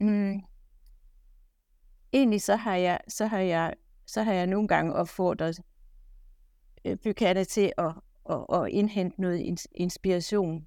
mm, 0.00 0.42
egentlig 2.12 2.42
så 2.42 2.56
har 2.56 2.76
jeg, 2.76 3.00
så 3.08 3.26
har 3.26 3.38
jeg, 3.38 3.74
så 4.06 4.22
har 4.22 4.32
jeg 4.32 4.46
nogle 4.46 4.68
gange 4.68 4.94
opfordret 4.94 5.60
øh, 6.84 6.96
bykatter 6.96 7.44
til 7.44 7.72
at, 7.78 7.94
at, 8.30 8.46
at 8.52 8.68
indhente 8.68 9.20
noget 9.20 9.66
inspiration. 9.74 10.66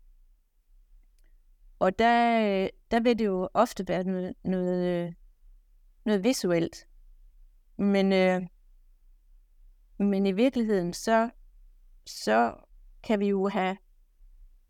Og 1.79 1.99
der, 1.99 2.39
øh, 2.63 2.69
der 2.91 2.99
vil 2.99 3.19
det 3.19 3.25
jo 3.25 3.49
ofte 3.53 3.87
være 3.87 4.03
noget, 4.03 4.33
noget, 4.43 5.05
øh, 5.05 5.13
noget 6.05 6.23
visuelt. 6.23 6.87
Men, 7.77 8.13
øh, 8.13 8.41
men 9.99 10.25
i 10.25 10.31
virkeligheden, 10.31 10.93
så, 10.93 11.29
så 12.05 12.53
kan 13.03 13.19
vi 13.19 13.27
jo 13.27 13.47
have 13.47 13.77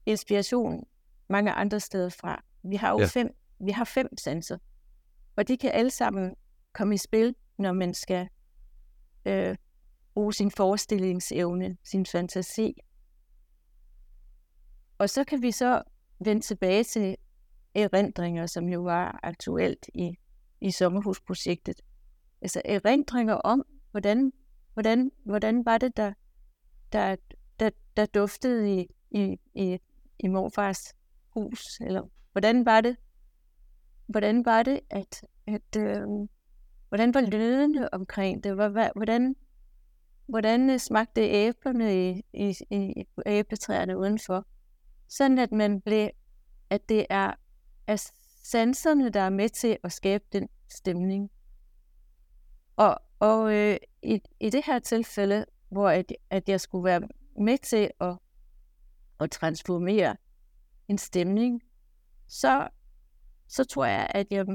inspiration 0.06 0.88
mange 1.30 1.52
andre 1.52 1.80
steder 1.80 2.10
fra. 2.10 2.44
Vi 2.64 2.76
har 2.76 2.90
jo 2.90 2.98
Ja. 2.98 3.04
ja. 3.04 3.08
fem, 3.08 3.36
vi 3.60 3.72
har 3.72 3.84
fem 3.84 4.18
sanser, 4.18 4.58
og 5.36 5.48
de 5.48 5.58
kan 5.58 5.72
alle 5.72 5.92
sammen 5.92 6.36
komme 6.74 6.96
i 6.96 6.98
spil, 6.98 7.36
når 7.58 7.72
man 7.74 7.94
skal 7.94 8.28
øh, 9.26 9.58
bruge 10.14 10.34
sin 10.34 10.52
forestillingsevne, 10.52 11.78
sin 11.84 12.06
fantasi. 12.06 12.74
Og 14.98 15.10
så 15.10 15.24
kan 15.24 15.42
vi 15.42 15.52
så 15.52 15.84
vende 16.20 16.42
tilbage 16.42 16.84
til 16.84 17.18
erindringer, 17.76 18.46
som 18.46 18.70
jo 18.70 18.82
var 18.82 19.20
aktuelt 19.24 19.90
i, 19.94 20.18
i 20.62 20.72
sommerhusprojektet. 20.72 21.82
Altså 22.42 22.62
erindringer 22.66 23.34
om, 23.34 23.66
hvordan, 23.92 24.34
hvordan, 24.74 25.12
hvordan 25.24 25.66
var 25.66 25.78
det, 25.78 25.98
der, 25.98 26.14
der, 26.92 27.16
der, 27.60 27.70
der 27.98 28.06
duftede 28.06 28.82
i, 28.82 28.88
i, 29.12 29.38
i, 29.54 29.80
i 30.20 30.28
morfars 30.28 30.94
hus, 31.30 31.80
eller 31.82 32.02
hvordan 32.32 32.66
var 32.66 32.82
det, 32.82 32.98
hvordan 34.08 34.46
var 34.46 34.64
det, 34.64 34.80
at, 34.90 35.22
at 35.48 35.76
øh, 35.78 36.08
hvordan 36.90 37.14
var 37.14 37.22
lydene 37.22 37.94
omkring 37.94 38.44
det, 38.44 38.54
hvordan, 38.96 39.36
hvordan 40.26 40.80
smagte 40.80 41.22
æblerne 41.22 42.10
i, 42.10 42.24
i, 42.34 42.56
i 42.70 43.06
æbletræerne 43.26 43.98
udenfor, 43.98 44.46
sådan 45.08 45.40
at 45.40 45.52
man 45.52 45.82
blev, 45.82 46.10
at 46.70 46.90
det 46.90 47.06
er, 47.10 47.34
er 47.88 48.12
sanserne, 48.44 49.10
der 49.10 49.22
er 49.22 49.30
med 49.30 49.50
til 49.50 49.78
at 49.84 49.92
skabe 49.92 50.24
den 50.32 50.50
stemning. 50.70 51.32
Og, 52.76 53.00
og 53.20 53.54
øh, 53.54 53.78
i, 54.04 54.20
i 54.40 54.50
det 54.50 54.66
her 54.66 54.80
tilfælde, 54.80 55.46
hvor 55.70 55.90
at, 55.90 56.14
at 56.30 56.50
jeg 56.50 56.62
skulle 56.62 56.84
være 56.84 57.02
med 57.40 57.58
til 57.58 57.92
at, 58.02 58.18
at 59.20 59.32
transformere 59.32 60.16
en 60.88 60.98
stemning, 60.98 61.62
så, 62.28 62.68
så 63.48 63.64
tror 63.64 63.86
jeg, 63.86 64.12
at 64.14 64.28
jeg 64.32 64.46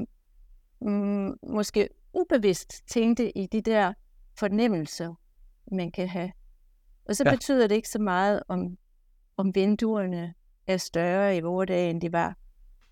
mm, 0.81 1.37
måske 1.43 1.89
ubevidst 2.13 2.87
tænkte 2.87 3.37
i 3.37 3.47
de 3.47 3.61
der 3.61 3.93
fornemmelser, 4.39 5.13
man 5.71 5.91
kan 5.91 6.07
have. 6.07 6.31
Og 7.05 7.15
så 7.15 7.23
ja. 7.25 7.31
betyder 7.31 7.67
det 7.67 7.75
ikke 7.75 7.89
så 7.89 7.99
meget, 7.99 8.43
om, 8.47 8.77
om 9.37 9.55
vinduerne 9.55 10.33
er 10.67 10.77
større 10.77 11.37
i 11.37 11.41
vores 11.41 11.67
dag, 11.67 11.89
end 11.89 12.01
de 12.01 12.11
var 12.11 12.37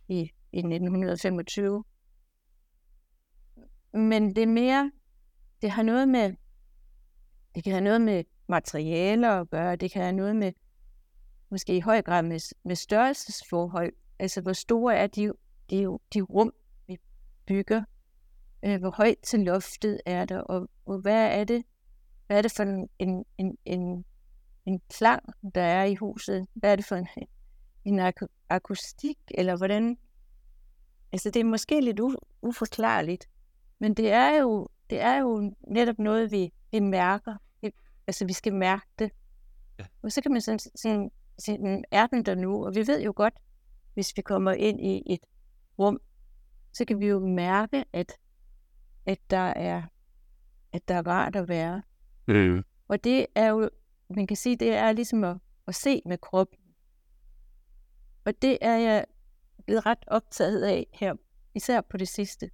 i, 0.07 0.31
i 0.51 0.57
1925. 0.57 1.83
Men 3.93 4.35
det 4.35 4.43
er 4.43 4.47
mere, 4.47 4.91
det 5.61 5.71
har 5.71 5.83
noget 5.83 6.09
med, 6.09 6.33
det 7.55 7.63
kan 7.63 7.73
have 7.73 7.83
noget 7.83 8.01
med 8.01 8.23
materialer 8.47 9.29
at 9.29 9.49
gøre, 9.49 9.75
det 9.75 9.91
kan 9.91 10.01
have 10.01 10.15
noget 10.15 10.35
med, 10.35 10.53
måske 11.49 11.77
i 11.77 11.79
høj 11.79 12.01
grad 12.01 12.23
med, 12.23 12.55
med 12.63 12.75
størrelsesforhold. 12.75 13.93
Altså, 14.19 14.41
hvor 14.41 14.53
store 14.53 14.95
er 14.95 15.07
de, 15.07 15.31
de, 15.69 15.77
de 16.13 16.21
rum, 16.21 16.53
vi 16.87 16.97
bygger? 17.45 17.83
Øh, 18.65 18.79
hvor 18.79 18.91
højt 18.97 19.17
til 19.23 19.39
loftet 19.39 20.01
er 20.05 20.25
der? 20.25 20.39
Og, 20.39 20.69
og 20.85 20.99
hvad 20.99 21.39
er 21.39 21.43
det, 21.43 21.63
hvad 22.27 22.37
er 22.37 22.41
det 22.41 22.51
for 22.51 22.63
en, 22.63 22.89
en, 22.99 23.25
en, 23.37 23.57
en, 23.65 24.05
en 24.65 24.81
klang, 24.89 25.23
der 25.55 25.61
er 25.61 25.83
i 25.83 25.95
huset? 25.95 26.47
Hvad 26.53 26.71
er 26.71 26.75
det 26.75 26.85
for 26.85 26.95
en, 26.95 27.07
en 27.85 27.99
ak- 27.99 28.45
akustik? 28.49 29.17
Eller 29.27 29.57
hvordan? 29.57 29.97
Altså, 31.11 31.29
det 31.29 31.39
er 31.39 31.43
måske 31.43 31.81
lidt 31.81 31.99
u, 31.99 32.15
uforklarligt, 32.41 33.29
men 33.79 33.93
det 33.93 34.11
er 34.11 34.39
jo, 34.39 34.67
det 34.89 35.01
er 35.01 35.17
jo 35.17 35.55
netop 35.67 35.99
noget, 35.99 36.31
vi, 36.31 36.53
vi 36.71 36.79
mærker. 36.79 37.35
Vi, 37.61 37.71
altså, 38.07 38.25
vi 38.25 38.33
skal 38.33 38.53
mærke 38.53 38.85
det. 38.99 39.11
Ja. 39.79 39.85
Og 40.01 40.11
så 40.11 40.21
kan 40.21 40.31
man 40.31 40.41
sådan, 40.41 40.59
sådan 40.59 41.11
sådan, 41.39 41.83
er 41.91 42.07
den 42.07 42.25
der 42.25 42.35
nu? 42.35 42.65
Og 42.65 42.75
vi 42.75 42.87
ved 42.87 43.01
jo 43.03 43.13
godt, 43.15 43.33
hvis 43.93 44.13
vi 44.17 44.21
kommer 44.21 44.51
ind 44.51 44.81
i 44.81 45.03
et 45.13 45.19
rum, 45.79 45.99
så 46.73 46.85
kan 46.85 46.99
vi 46.99 47.07
jo 47.07 47.19
mærke, 47.19 47.85
at, 47.93 48.13
at 49.05 49.19
der 49.29 49.37
er 49.37 49.81
at 50.73 50.87
der 50.87 50.95
er 50.95 51.07
rart 51.07 51.35
at 51.35 51.47
være. 51.47 51.81
Øh, 52.27 52.63
Og 52.87 53.03
det 53.03 53.25
er 53.35 53.47
jo, 53.47 53.69
man 54.09 54.27
kan 54.27 54.37
sige, 54.37 54.55
det 54.55 54.73
er 54.73 54.91
ligesom 54.91 55.23
at, 55.23 55.37
at 55.67 55.75
se 55.75 56.01
med 56.05 56.17
kroppen. 56.17 56.59
Og 58.25 58.33
det 58.41 58.57
er 58.61 58.77
jeg 58.77 59.05
blevet 59.65 59.85
ret 59.85 60.03
optaget 60.07 60.63
af 60.63 60.87
her, 60.93 61.15
især 61.55 61.81
på 61.81 61.97
det 61.97 62.07
sidste. 62.07 62.49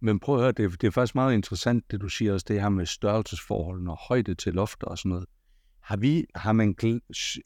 men 0.00 0.20
prøv 0.20 0.34
at 0.34 0.40
høre, 0.40 0.52
det, 0.52 0.80
det 0.80 0.86
er 0.86 0.90
faktisk 0.90 1.14
meget 1.14 1.34
interessant, 1.34 1.90
det 1.90 2.00
du 2.00 2.08
siger 2.08 2.32
også, 2.32 2.46
det 2.48 2.60
her 2.60 2.68
med 2.68 2.86
størrelsesforholdene 2.86 3.90
og 3.90 3.98
højde 4.08 4.34
til 4.34 4.52
lofter 4.54 4.86
og 4.86 4.98
sådan 4.98 5.10
noget. 5.10 5.26
Har 5.80 5.96
vi, 5.96 6.26
har 6.34 6.52
man, 6.52 6.74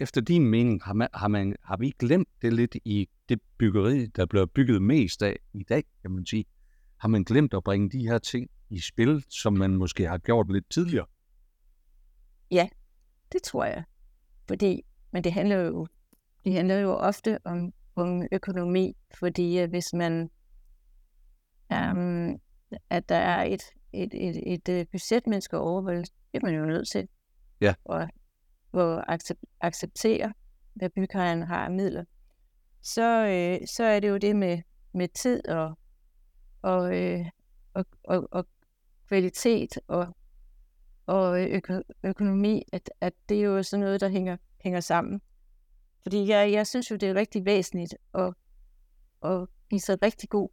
efter 0.00 0.20
din 0.20 0.46
mening, 0.46 0.82
har, 0.84 0.92
man, 0.92 1.08
har, 1.14 1.28
man, 1.28 1.56
har 1.64 1.76
vi 1.76 1.92
glemt 1.98 2.28
det 2.42 2.52
lidt 2.52 2.76
i 2.84 3.08
det 3.28 3.40
byggeri, 3.58 4.06
der 4.06 4.26
bliver 4.26 4.46
bygget 4.46 4.82
mest 4.82 5.22
af 5.22 5.36
i 5.52 5.62
dag, 5.62 5.84
kan 6.02 6.10
man 6.10 6.26
sige? 6.26 6.44
Har 6.96 7.08
man 7.08 7.24
glemt 7.24 7.54
at 7.54 7.64
bringe 7.64 7.90
de 7.90 8.08
her 8.08 8.18
ting 8.18 8.50
i 8.70 8.80
spil, 8.80 9.24
som 9.28 9.52
man 9.52 9.76
måske 9.76 10.08
har 10.08 10.18
gjort 10.18 10.52
lidt 10.52 10.70
tidligere? 10.70 11.06
Det 13.32 13.42
tror 13.42 13.64
jeg. 13.64 13.84
Fordi, 14.48 14.82
men 15.12 15.24
det 15.24 15.32
handler 15.32 15.56
jo, 15.56 15.86
det 16.44 16.52
handler 16.52 16.78
jo 16.78 16.92
ofte 16.92 17.38
om, 17.44 17.72
om 17.96 18.22
økonomi, 18.32 18.96
fordi 19.18 19.62
uh, 19.62 19.70
hvis 19.70 19.92
man, 19.92 20.30
um, 21.70 22.40
at 22.90 23.08
der 23.08 23.16
er 23.16 23.44
et, 23.44 23.62
et, 23.92 24.14
et, 24.14 24.52
et, 24.52 24.68
et 24.68 24.88
budget, 24.88 25.26
man 25.26 25.40
skal 25.40 25.58
overholde, 25.58 26.02
det 26.02 26.42
er 26.42 26.46
man 26.46 26.54
jo 26.54 26.64
nødt 26.64 26.88
til. 26.88 27.08
Ja. 27.60 27.74
Og, 27.84 28.08
og 28.72 29.12
accept, 29.12 29.40
acceptere, 29.60 30.32
hvad 30.74 30.90
bygherren 30.90 31.42
har 31.42 31.64
af 31.64 31.70
midler. 31.70 32.04
Så, 32.82 33.26
øh, 33.26 33.68
så 33.68 33.84
er 33.84 34.00
det 34.00 34.08
jo 34.08 34.16
det 34.16 34.36
med, 34.36 34.58
med 34.92 35.08
tid 35.08 35.48
og, 35.48 35.78
og, 36.62 36.98
øh, 36.98 37.26
og, 37.74 37.84
og, 38.04 38.28
og 38.30 38.46
kvalitet 39.08 39.78
og, 39.88 40.16
og 41.06 41.50
øko, 41.50 41.82
økonomi, 42.02 42.62
at, 42.72 42.90
at 43.00 43.12
det 43.28 43.40
er 43.40 43.44
jo 43.44 43.62
sådan 43.62 43.84
noget, 43.84 44.00
der 44.00 44.08
hænger, 44.08 44.36
hænger 44.60 44.80
sammen. 44.80 45.20
Fordi 46.02 46.28
jeg, 46.28 46.52
jeg 46.52 46.66
synes 46.66 46.90
jo, 46.90 46.96
det 46.96 47.08
er 47.08 47.14
rigtig 47.14 47.44
væsentligt 47.44 47.94
at, 48.14 48.34
at 49.24 49.46
give 49.70 49.80
sig 49.80 50.02
rigtig 50.02 50.28
god 50.28 50.48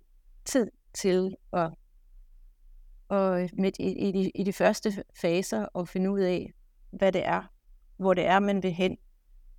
tid 0.46 0.72
til 0.94 1.36
at, 1.54 1.74
og 3.08 3.50
midt 3.54 3.75
i, 3.80 4.08
i, 4.08 4.12
de, 4.12 4.32
i 4.36 4.44
de 4.44 4.54
første 4.54 5.04
faser 5.22 5.77
at 5.80 5.89
finde 5.89 6.12
ud 6.12 6.20
af, 6.20 6.54
hvad 6.92 7.12
det 7.12 7.25
er, 7.25 7.44
hvor 7.98 8.13
det 8.13 8.25
er, 8.25 8.39
man 8.39 8.63
vil 8.63 8.74
hen. 8.74 8.98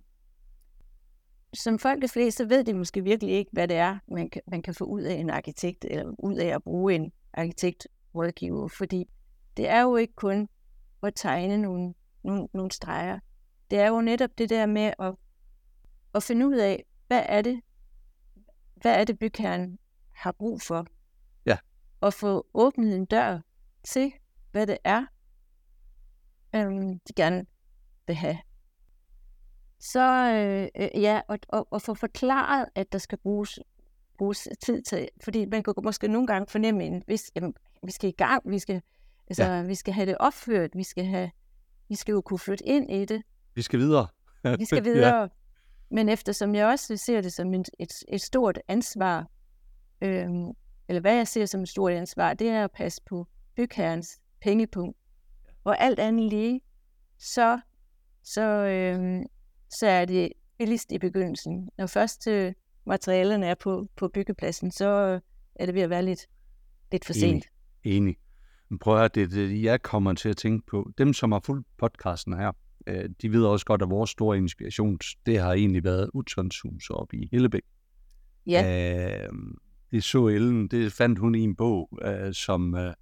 som 1.54 1.80
folk 1.80 2.04
er 2.04 2.08
flest, 2.08 2.38
så 2.38 2.46
ved 2.46 2.64
de 2.64 2.74
måske 2.74 3.04
virkelig 3.04 3.34
ikke, 3.34 3.52
hvad 3.54 3.68
det 3.68 3.78
er, 3.78 4.00
man 4.08 4.30
kan, 4.30 4.42
man 4.48 4.62
kan 4.62 4.74
få 4.74 4.84
ud 4.84 5.02
af 5.02 5.14
en 5.14 5.30
arkitekt, 5.30 5.86
eller 5.86 6.14
ud 6.20 6.36
af 6.36 6.48
at 6.48 6.64
bruge 6.64 6.96
en 6.96 7.12
arkitektrådgiver, 7.34 8.68
fordi 8.68 9.08
det 9.58 9.70
er 9.70 9.82
jo 9.82 9.96
ikke 9.96 10.14
kun 10.16 10.50
at 11.04 11.14
tegne 11.16 11.58
nogle, 11.58 11.94
nogle, 12.24 12.48
nogle 12.54 12.72
streger. 12.72 13.20
Det 13.72 13.80
er 13.80 13.88
jo 13.88 14.02
netop 14.02 14.30
det 14.38 14.50
der 14.50 14.66
med 14.66 14.94
at, 15.00 15.16
at 16.16 16.24
finde 16.24 16.48
ud 16.48 16.56
af, 16.56 16.86
hvad 17.08 17.26
er 17.30 17.42
det, 17.42 17.62
hvad 18.76 19.00
er 19.00 19.04
det 19.04 19.20
bygherren 19.20 19.80
har 20.12 20.32
brug 20.32 20.62
for? 20.62 20.86
Ja. 21.46 21.58
Og 22.02 22.14
få 22.14 22.48
åbnet 22.54 22.96
en 22.96 23.06
dør 23.06 23.40
til, 23.84 24.14
hvad 24.52 24.68
det 24.68 24.78
er, 24.84 25.06
øhm, 26.56 27.00
de 27.00 27.14
gerne 27.16 27.46
vil 28.08 28.16
have. 28.16 28.38
Så 29.80 30.34
øh, 30.34 30.84
øh, 30.84 31.02
ja, 31.02 31.22
og, 31.28 31.40
og, 31.48 31.68
og 31.72 31.82
få 31.82 31.94
forklaret, 31.94 32.66
at 32.76 32.92
der 32.92 32.98
skal 32.98 33.18
bruges, 33.18 33.60
bruges 34.18 34.48
tid 34.64 34.82
til, 34.82 35.10
fordi 35.24 35.46
man 35.46 35.64
kan 35.64 35.74
måske 35.84 36.08
nogle 36.08 36.28
gange 36.28 36.48
fornemme, 36.50 36.84
en 36.84 37.04
hvis, 37.06 37.32
jamen, 37.36 37.54
vi 37.84 37.92
skal 37.92 38.10
i 38.10 38.14
gang, 38.18 38.52
vi 38.52 38.60
skal, 38.60 38.82
altså, 39.40 39.54
ja. 39.54 39.62
vi 39.62 39.76
skal 39.76 39.94
have 39.94 40.06
det 40.06 40.18
opført, 40.20 40.70
vi 40.76 40.84
skal, 40.84 41.06
have, 41.06 41.32
vi 41.90 41.96
skal 41.96 42.12
jo 42.12 42.22
kunne 42.22 42.40
flytte 42.40 42.66
ind 42.66 42.92
i 42.92 43.06
det. 43.06 43.22
Vi 43.56 43.62
skal 43.62 43.80
videre. 43.80 44.08
Vi 44.60 44.66
skal 44.66 44.84
videre. 44.94 45.22
ja. 45.22 45.28
Men 45.92 46.10
eftersom 46.10 46.56
jeg 46.56 46.66
også 46.68 46.98
ser 46.98 47.22
det 47.22 47.34
som 47.34 47.54
et, 47.54 47.70
et, 47.80 47.92
et 48.08 48.22
stort 48.22 48.60
ansvar, 48.68 49.28
øhm, 50.02 50.52
eller 50.88 51.00
hvad 51.00 51.16
jeg 51.16 51.28
ser 51.28 51.46
som 51.46 51.62
et 51.62 51.70
stort 51.70 51.92
ansvar, 51.92 52.34
det 52.34 52.50
er 52.50 52.64
at 52.64 52.72
passe 52.72 53.02
på 53.10 53.28
bygherrens 53.56 54.22
pengepunkt. 54.42 54.98
Og 55.64 55.82
alt 55.82 56.00
andet 56.00 56.30
lige, 56.30 56.62
så, 57.18 57.60
så, 58.24 58.42
øhm, 58.42 59.24
så 59.70 59.88
er 59.88 60.06
det 60.06 60.34
billigst 60.58 60.92
i 60.92 60.98
begyndelsen. 60.98 61.70
Når 61.78 61.88
først 61.88 62.28
øh, 62.28 62.54
materialerne 62.86 63.46
er 63.46 63.56
på, 63.56 63.88
på 63.96 64.08
byggepladsen, 64.08 64.72
så 64.72 65.20
er 65.56 65.66
det 65.66 65.76
ved 65.76 65.82
at 65.82 65.90
være 65.90 66.04
lidt, 66.04 66.28
lidt 66.92 67.06
for 67.06 67.14
sent. 67.14 67.46
Enig. 67.84 67.98
Enig. 67.98 68.18
Prøv 68.80 68.94
at 68.94 69.00
høre, 69.00 69.08
det, 69.08 69.32
det 69.32 69.64
jeg 69.64 69.82
kommer 69.82 70.14
til 70.14 70.30
at 70.30 70.38
tænke 70.38 70.66
på. 70.66 70.92
Dem, 70.98 71.14
som 71.14 71.32
har 71.32 71.42
fulgt 71.46 71.68
podcasten 71.78 72.34
her, 72.34 72.52
øh, 72.88 73.10
de 73.22 73.32
ved 73.32 73.46
også 73.46 73.66
godt, 73.66 73.82
at 73.82 73.90
vores 73.90 74.10
store 74.10 74.38
inspiration, 74.38 75.00
det 75.26 75.40
har 75.40 75.54
egentlig 75.54 75.84
været 75.84 76.10
Utzons 76.14 76.62
hus 76.62 76.90
oppe 76.90 77.18
i 77.18 77.30
Hillebæk. 77.32 77.62
Ja. 78.48 79.24
Øh, 79.24 79.30
det 79.92 80.04
så 80.04 80.28
Ellen, 80.28 80.68
det 80.68 80.94
fandt 80.94 81.20
hun 81.20 81.36
i 81.36 81.40
en 81.40 81.56
bog, 81.56 82.00
øh, 82.06 82.34
som... 82.34 82.76
Øh, 82.76 82.94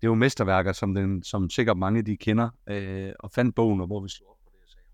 det 0.00 0.04
er 0.04 0.08
jo 0.08 0.14
mesterværker, 0.14 0.72
som, 0.72 0.94
den, 0.94 1.22
som 1.22 1.50
sikkert 1.50 1.76
mange 1.76 2.02
de 2.02 2.16
kender, 2.16 2.48
øh, 2.68 3.12
og 3.20 3.30
fandt 3.30 3.54
bogen, 3.54 3.80
og 3.80 3.86
hvor 3.86 4.00
vi 4.00 4.08
slog 4.08 4.30
op 4.30 4.36
på 4.44 4.50
det 4.52 4.62
og 4.64 4.70
sagde, 4.70 4.86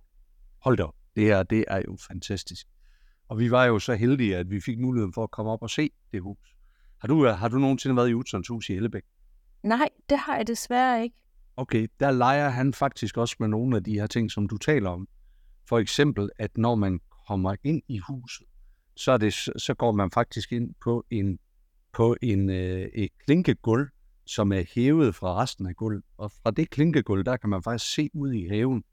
hold 0.59 0.76
da 0.76 0.83
op, 0.83 0.94
det 1.16 1.25
her, 1.25 1.42
det 1.42 1.64
er 1.68 1.83
jo 1.88 1.97
fantastisk. 2.09 2.66
Og 3.28 3.38
vi 3.38 3.50
var 3.50 3.64
jo 3.64 3.78
så 3.78 3.94
heldige, 3.94 4.37
at 4.37 4.50
vi 4.50 4.61
fik 4.61 4.78
muligheden 4.78 5.12
for 5.12 5.23
at 5.23 5.30
komme 5.30 5.52
op 5.52 5.62
og 5.62 5.71
se 5.71 5.90
det 6.12 6.23
hus. 6.23 6.56
Har 6.99 7.09
du, 7.09 7.26
har 7.26 7.49
du 7.49 7.59
nogensinde 7.59 7.97
været 7.97 8.11
i 8.11 8.14
Utzons 8.14 8.49
hus 8.49 8.68
i 8.68 8.73
Hellebæk? 8.73 9.02
Nej, 9.64 9.88
det 10.09 10.18
har 10.18 10.37
jeg 10.37 10.47
desværre 10.47 11.02
ikke. 11.02 11.16
Okay, 11.56 11.88
der 12.00 12.11
leger 12.11 12.49
han 12.49 12.75
faktisk 12.75 13.16
også 13.16 13.37
med 13.38 13.49
nogle 13.49 13.76
af 13.76 13.85
de 13.85 13.92
her 13.92 14.06
ting, 14.06 14.30
som 14.30 14.49
du 14.49 14.59
taler 14.59 14.90
om. 14.90 15.09
For 15.69 15.78
eksempel, 15.78 16.30
at 16.39 16.58
når 16.58 16.75
man 16.75 17.00
kommer 17.28 17.56
ind 17.65 17.82
i 17.89 17.99
huset, 17.99 18.47
så, 18.97 19.12
er 19.12 19.17
det, 19.17 19.34
så 19.34 19.75
går 19.78 19.93
man 19.93 20.10
faktisk 20.10 20.52
ind 20.52 20.75
på 20.82 21.04
en, 21.10 21.39
på 21.93 22.17
en 22.23 22.50
øh, 22.50 22.89
et 22.95 23.10
klinkegulv, 23.25 23.89
som 24.26 24.52
er 24.52 24.62
hævet 24.75 25.15
fra 25.15 25.43
resten 25.43 25.67
af 25.67 25.76
gulvet. 25.76 26.02
Og 26.19 26.32
fra 26.32 26.50
det 26.50 26.71
klinkegulv, 26.71 27.25
der 27.25 27.36
kan 27.36 27.50
man 27.50 27.62
faktisk 27.62 27.95
se 27.95 28.10
ud 28.15 28.32
i 28.32 28.49
haven. 28.49 28.84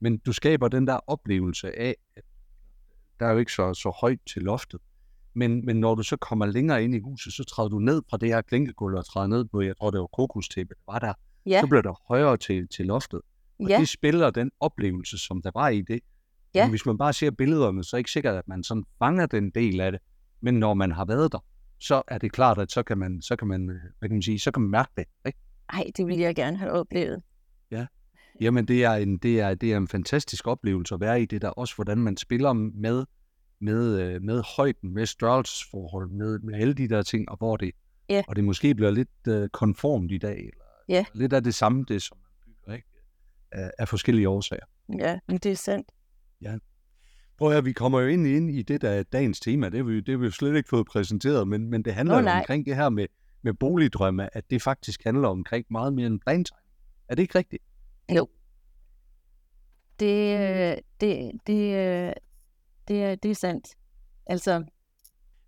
Men 0.00 0.18
du 0.18 0.32
skaber 0.32 0.68
den 0.68 0.86
der 0.86 1.00
oplevelse 1.06 1.78
af, 1.78 1.94
at 2.16 2.22
der 3.20 3.26
er 3.26 3.32
jo 3.32 3.38
ikke 3.38 3.52
så, 3.52 3.74
så 3.74 3.90
højt 4.00 4.20
til 4.26 4.42
loftet. 4.42 4.80
Men, 5.38 5.66
men 5.66 5.76
når 5.80 5.94
du 5.94 6.02
så 6.02 6.16
kommer 6.16 6.46
længere 6.46 6.84
ind 6.84 6.94
i 6.94 6.98
huset, 7.00 7.32
så 7.32 7.44
træder 7.44 7.68
du 7.68 7.78
ned 7.78 8.02
fra 8.10 8.16
det 8.16 8.28
her 8.28 8.42
klinkegulv 8.42 8.96
og 8.96 9.06
træder 9.06 9.26
ned 9.26 9.44
på, 9.44 9.60
jeg 9.60 9.76
tror 9.76 9.90
det 9.90 10.00
var 10.00 10.06
kokostæppe, 10.06 10.74
der 10.74 10.92
var 10.92 10.98
der. 10.98 11.12
Ja. 11.46 11.60
Så 11.60 11.66
bliver 11.66 11.82
der 11.82 12.02
højere 12.08 12.36
til, 12.36 12.68
til 12.68 12.86
loftet. 12.86 13.20
Og 13.58 13.68
Ja. 13.68 13.78
det 13.78 13.88
spiller 13.88 14.30
den 14.30 14.50
oplevelse, 14.60 15.18
som 15.18 15.42
der 15.42 15.50
var 15.54 15.68
i 15.68 15.80
det. 15.80 16.00
Ja. 16.54 16.64
Men 16.64 16.70
hvis 16.70 16.86
man 16.86 16.98
bare 16.98 17.12
ser 17.12 17.30
billederne, 17.30 17.84
så 17.84 17.96
er 17.96 17.98
det 17.98 18.00
ikke 18.00 18.10
sikkert, 18.10 18.34
at 18.36 18.48
man 18.48 18.64
sådan 18.64 18.84
fanger 18.98 19.26
den 19.26 19.50
del 19.50 19.80
af 19.80 19.92
det. 19.92 20.00
Men 20.40 20.54
når 20.54 20.74
man 20.74 20.92
har 20.92 21.04
været 21.04 21.32
der, 21.32 21.44
så 21.80 22.02
er 22.08 22.18
det 22.18 22.32
klart, 22.32 22.58
at 22.58 22.72
så 22.72 22.82
kan 22.82 22.98
man, 22.98 23.22
så 23.22 23.36
kan 23.36 23.48
man, 23.48 23.70
øh, 23.70 23.76
hvad 23.98 24.08
kan 24.08 24.14
man 24.16 24.22
sige, 24.22 24.38
så 24.38 24.50
kan 24.50 24.62
man 24.62 24.70
mærke 24.70 24.90
det. 24.96 25.04
Ikke? 25.26 25.38
Ej, 25.72 25.84
det 25.96 26.06
ville 26.06 26.22
jeg 26.22 26.34
gerne 26.34 26.56
have 26.56 26.72
oplevet. 26.72 27.22
Jamen, 28.40 28.68
det 28.68 28.84
er, 28.84 28.92
en, 28.92 29.18
det, 29.18 29.40
er, 29.40 29.54
det 29.54 29.72
er 29.72 29.76
en 29.76 29.88
fantastisk 29.88 30.46
oplevelse 30.46 30.94
at 30.94 31.00
være 31.00 31.22
i 31.22 31.26
det 31.26 31.42
der, 31.42 31.48
også 31.48 31.74
hvordan 31.74 31.98
man 31.98 32.16
spiller 32.16 32.52
med, 32.52 33.04
med, 33.60 34.00
øh, 34.00 34.22
med 34.22 34.42
højden, 34.56 34.94
med 34.94 35.06
størrelsesforhold, 35.06 36.10
med, 36.10 36.38
med 36.38 36.54
alle 36.54 36.74
de 36.74 36.88
der 36.88 37.02
ting, 37.02 37.28
og 37.28 37.36
hvor 37.36 37.56
det, 37.56 37.70
Ja. 38.10 38.22
og 38.28 38.36
det 38.36 38.44
måske 38.44 38.74
bliver 38.74 38.90
lidt 38.90 39.08
øh, 39.28 39.48
konformt 39.48 40.12
i 40.12 40.18
dag, 40.18 40.38
eller 40.38 40.64
Ja. 40.88 41.04
lidt 41.14 41.32
af 41.32 41.44
det 41.44 41.54
samme, 41.54 41.84
det 41.88 42.02
som 42.02 42.18
man 42.18 42.30
bygger, 42.54 42.76
ikke? 42.76 42.88
Af, 43.52 43.70
af 43.78 43.88
forskellige 43.88 44.28
årsager. 44.28 44.64
Ja, 44.98 45.18
men 45.28 45.38
det 45.38 45.52
er 45.52 45.56
sandt. 45.56 45.88
Prøv 47.38 47.48
at 47.48 47.54
høre, 47.54 47.64
vi 47.64 47.72
kommer 47.72 48.00
jo 48.00 48.06
ind, 48.06 48.26
ind 48.26 48.50
i 48.50 48.62
det, 48.62 48.80
der 48.82 48.90
er 48.90 49.02
dagens 49.02 49.40
tema. 49.40 49.68
Det 49.68 49.76
har 49.76 49.84
vi, 49.84 49.96
det 50.00 50.08
har 50.08 50.16
vi 50.18 50.24
jo 50.24 50.30
slet 50.30 50.56
ikke 50.56 50.68
fået 50.68 50.86
præsenteret, 50.86 51.48
men, 51.48 51.70
men 51.70 51.82
det 51.82 51.94
handler 51.94 52.20
Nå, 52.20 52.30
jo 52.30 52.36
omkring 52.36 52.66
det 52.66 52.76
her 52.76 52.88
med, 52.88 53.06
med 53.42 53.54
boligdrømme, 53.54 54.36
at 54.36 54.50
det 54.50 54.62
faktisk 54.62 55.04
handler 55.04 55.28
omkring 55.28 55.66
meget 55.70 55.92
mere 55.92 56.06
end 56.06 56.20
plantegning. 56.20 56.66
Er 57.08 57.14
det 57.14 57.22
ikke 57.22 57.38
rigtigt? 57.38 57.62
Jo. 58.16 58.28
Det, 60.00 60.38
øh, 60.38 60.76
det, 61.00 61.32
det, 61.46 61.76
øh, 61.76 62.12
det, 62.88 63.02
er, 63.04 63.14
det 63.14 63.30
er 63.30 63.34
sandt. 63.34 63.68
Altså, 64.26 64.64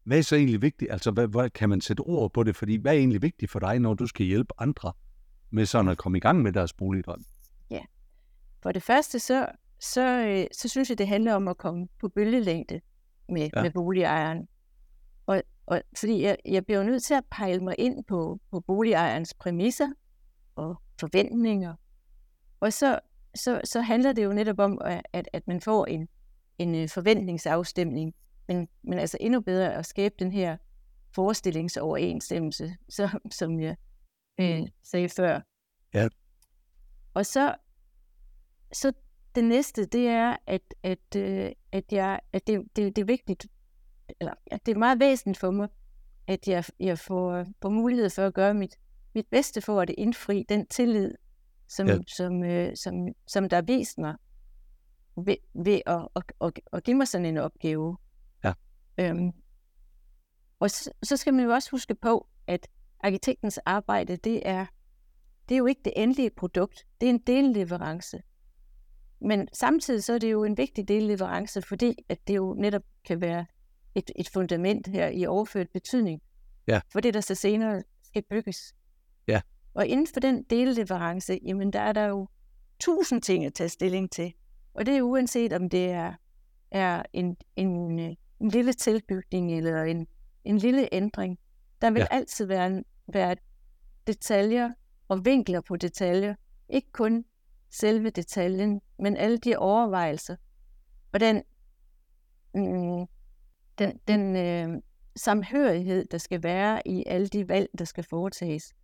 Hvad 0.05 0.19
er 0.19 0.23
så 0.23 0.37
egentlig 0.37 0.63
vigtigt? 0.63 0.93
Altså, 0.93 1.11
hvad, 1.11 1.29
hvad 1.29 1.51
kan 1.51 1.69
man 1.69 1.81
sætte 1.81 2.01
ord 2.01 2.33
på 2.33 2.43
det? 2.43 2.57
Fordi 2.57 2.77
hvad 2.77 2.93
er 2.93 2.99
egentlig 2.99 3.23
vigtigt 3.23 3.51
for 3.51 3.59
dig, 3.59 3.79
når 3.79 3.95
du 3.95 4.07
skal 4.07 4.27
hjælpe 4.27 4.55
andre 4.59 4.93
med 5.51 5.67
sådan 5.67 5.91
at 5.91 5.99
komme 5.99 6.19
i 6.19 6.21
gang 6.21 6.43
med 6.43 6.53
deres 6.53 6.73
boligdrøm? 6.73 7.25
for 8.63 8.73
det 8.73 8.83
første, 8.83 9.19
så, 9.19 9.47
så, 9.81 10.27
øh, 10.27 10.47
så 10.53 10.69
synes 10.69 10.89
jeg, 10.91 10.99
det 10.99 11.09
handler 11.09 11.35
om 11.35 11.49
at 11.49 11.57
komme 11.59 11.89
på 12.01 12.09
bølgelængde 12.09 12.81
med, 13.29 13.43
Ja. 13.43 13.49
ja. 13.57 13.63
med 13.63 13.71
boligejeren. 13.71 14.49
Og, 15.27 15.43
og 15.67 15.83
fordi 15.99 16.23
jeg, 16.23 16.37
jeg 16.45 16.65
bliver 16.65 16.83
nødt 16.83 17.03
til 17.03 17.15
at 17.15 17.25
pejle 17.31 17.65
mig 17.65 17.75
ind 17.79 18.05
på, 18.05 18.41
på 18.51 18.61
boligejerens 18.61 19.35
præmisser 19.35 19.89
og 20.55 20.83
forventninger. 21.01 21.75
Og 22.61 22.73
så, 22.73 22.99
så, 23.35 23.61
så 23.65 23.81
handler 23.81 24.13
det 24.13 24.25
jo 24.25 24.33
netop 24.33 24.59
om, 24.59 24.79
at, 25.13 25.29
at 25.33 25.49
man 25.49 25.61
får 25.61 25.87
en, 25.87 26.09
en 26.61 26.75
øh, 26.75 26.89
forventningsafstemning, 26.89 28.15
men, 28.49 28.69
men 28.83 28.99
altså 28.99 29.19
endnu 29.21 29.41
bedre 29.41 29.75
at 29.75 29.87
skabe 29.87 30.15
den 30.19 30.33
her 30.33 30.57
forestillingsoverensstemmelse, 31.15 32.77
så, 32.97 33.19
som 33.31 33.61
jeg 33.61 33.77
øh, 34.41 34.61
sagde 34.83 35.09
før. 35.09 35.41
Ja. 35.95 36.09
Og 37.15 37.27
så, 37.27 37.55
så 38.73 38.93
det 39.35 39.45
næste, 39.45 39.85
det 39.85 40.09
er, 40.09 40.37
at, 40.47 40.75
at, 40.83 41.17
øh, 41.17 41.51
at, 41.73 41.85
jeg, 41.93 42.21
at 42.33 42.47
det, 42.47 42.63
det, 42.77 42.97
det 42.97 43.03
er 43.03 43.07
vigtigt, 43.07 43.47
eller 44.21 44.33
ja, 44.53 44.59
det 44.67 44.75
er 44.75 44.79
meget 44.79 45.01
væsentligt 45.01 45.39
for 45.39 45.51
mig, 45.51 45.69
at 46.27 46.49
jeg, 46.49 46.65
jeg 46.81 46.99
får, 46.99 47.47
får 47.63 47.69
mulighed 47.69 48.11
for 48.11 48.27
at 48.27 48.35
gøre 48.35 48.55
mit, 48.55 48.77
mit 49.15 49.27
bedste 49.31 49.61
for 49.61 49.81
at 49.81 49.91
indfri 49.91 50.45
den 50.49 50.67
tillid, 50.67 51.15
som, 51.69 51.89
ja. 51.89 51.99
som, 52.17 52.45
øh, 52.45 52.77
som, 52.77 52.95
som 53.27 53.49
der 53.49 53.57
er 53.57 53.63
vist 53.63 53.99
mig 53.99 54.15
ved, 55.17 55.37
ved 55.55 55.81
at, 55.87 56.09
at, 56.17 56.23
at, 56.41 56.61
at 56.73 56.85
give 56.85 56.97
mig 56.97 57.09
sådan 57.09 57.27
en 57.27 57.37
opgave. 57.37 57.97
Ja. 58.45 58.53
Øhm, 58.99 59.33
og 60.61 60.71
så, 60.71 60.91
så 61.03 61.17
skal 61.17 61.35
man 61.35 61.45
jo 61.45 61.51
også 61.51 61.71
huske 61.71 61.95
på, 61.95 62.29
at 62.47 62.69
arkitektens 63.01 63.59
arbejde, 63.59 64.17
det 64.17 64.49
er, 64.49 64.67
det 65.49 65.55
er 65.55 65.59
jo 65.59 65.67
ikke 65.67 65.81
det 65.85 65.93
endelige 65.97 66.31
produkt. 66.31 66.87
Det 67.01 67.07
er 67.07 67.11
en 67.11 67.19
delleverance. 67.19 68.23
Men 69.21 69.49
samtidig 69.53 70.05
så 70.05 70.13
er 70.13 70.19
det 70.19 70.33
jo 70.33 70.45
en 70.45 70.57
vigtig 70.57 70.89
delleverance, 70.89 71.63
fordi 71.63 71.95
at 72.09 72.19
det 72.29 72.37
jo 72.37 72.55
netop 72.59 72.83
kan 73.05 73.21
være 73.21 73.47
et, 73.95 74.11
et 74.17 74.29
fundament 74.29 74.87
her 74.87 75.09
i 75.09 75.27
overført 75.27 75.69
betydning 75.73 76.23
Ja. 76.69 76.81
for 76.93 77.01
det, 77.01 77.15
der 77.15 77.21
så 77.21 77.35
senere 77.35 77.83
skal 78.03 78.23
bygges. 78.31 78.75
Ja. 79.29 79.41
Og 79.75 79.87
inden 79.87 80.07
for 80.07 80.21
den 80.21 80.43
delleverance, 80.43 81.39
jamen 81.47 81.73
der 81.73 81.81
er 81.81 81.93
der 81.93 82.05
jo 82.07 82.29
tusind 82.81 83.23
ting 83.23 83.45
at 83.45 83.55
tage 83.55 83.69
stilling 83.69 84.11
til. 84.13 84.33
Og 84.81 84.87
det 84.87 84.97
er 84.97 85.03
uanset 85.03 85.53
om 85.53 85.69
det 85.69 85.91
er, 85.91 86.15
er 86.71 87.03
en, 87.13 87.37
en, 87.57 88.01
en 88.41 88.49
lille 88.49 88.73
tilbygning 88.73 89.57
eller 89.59 89.83
en, 89.83 90.07
en 90.45 90.59
lille 90.59 90.89
ændring. 90.95 91.39
Der 91.81 91.91
vil 91.91 92.01
Ja. 92.01 92.07
altid 92.11 92.47
være, 92.47 92.83
være 93.13 93.37
detaljer 94.07 94.71
og 95.09 95.25
vinkler 95.25 95.61
på 95.61 95.77
detaljer. 95.77 96.35
Ikke 96.69 96.93
kun 96.93 97.25
selve 97.71 98.11
detaljen, 98.11 98.81
men 98.99 99.17
alle 99.17 99.39
de 99.39 99.57
overvejelser. 99.57 100.37
Og 101.13 101.21
den, 101.21 101.43
mm, 102.55 103.07
den, 103.79 104.01
den 104.09 104.37
øh, 104.37 104.83
samhørighed, 105.17 106.05
der 106.05 106.19
skal 106.19 106.43
være 106.43 106.89
i 106.89 107.05
alle 107.07 107.29
de 107.29 107.49
valg, 107.49 107.69
der 107.79 107.85
skal 107.85 108.05
foretages. 108.05 108.75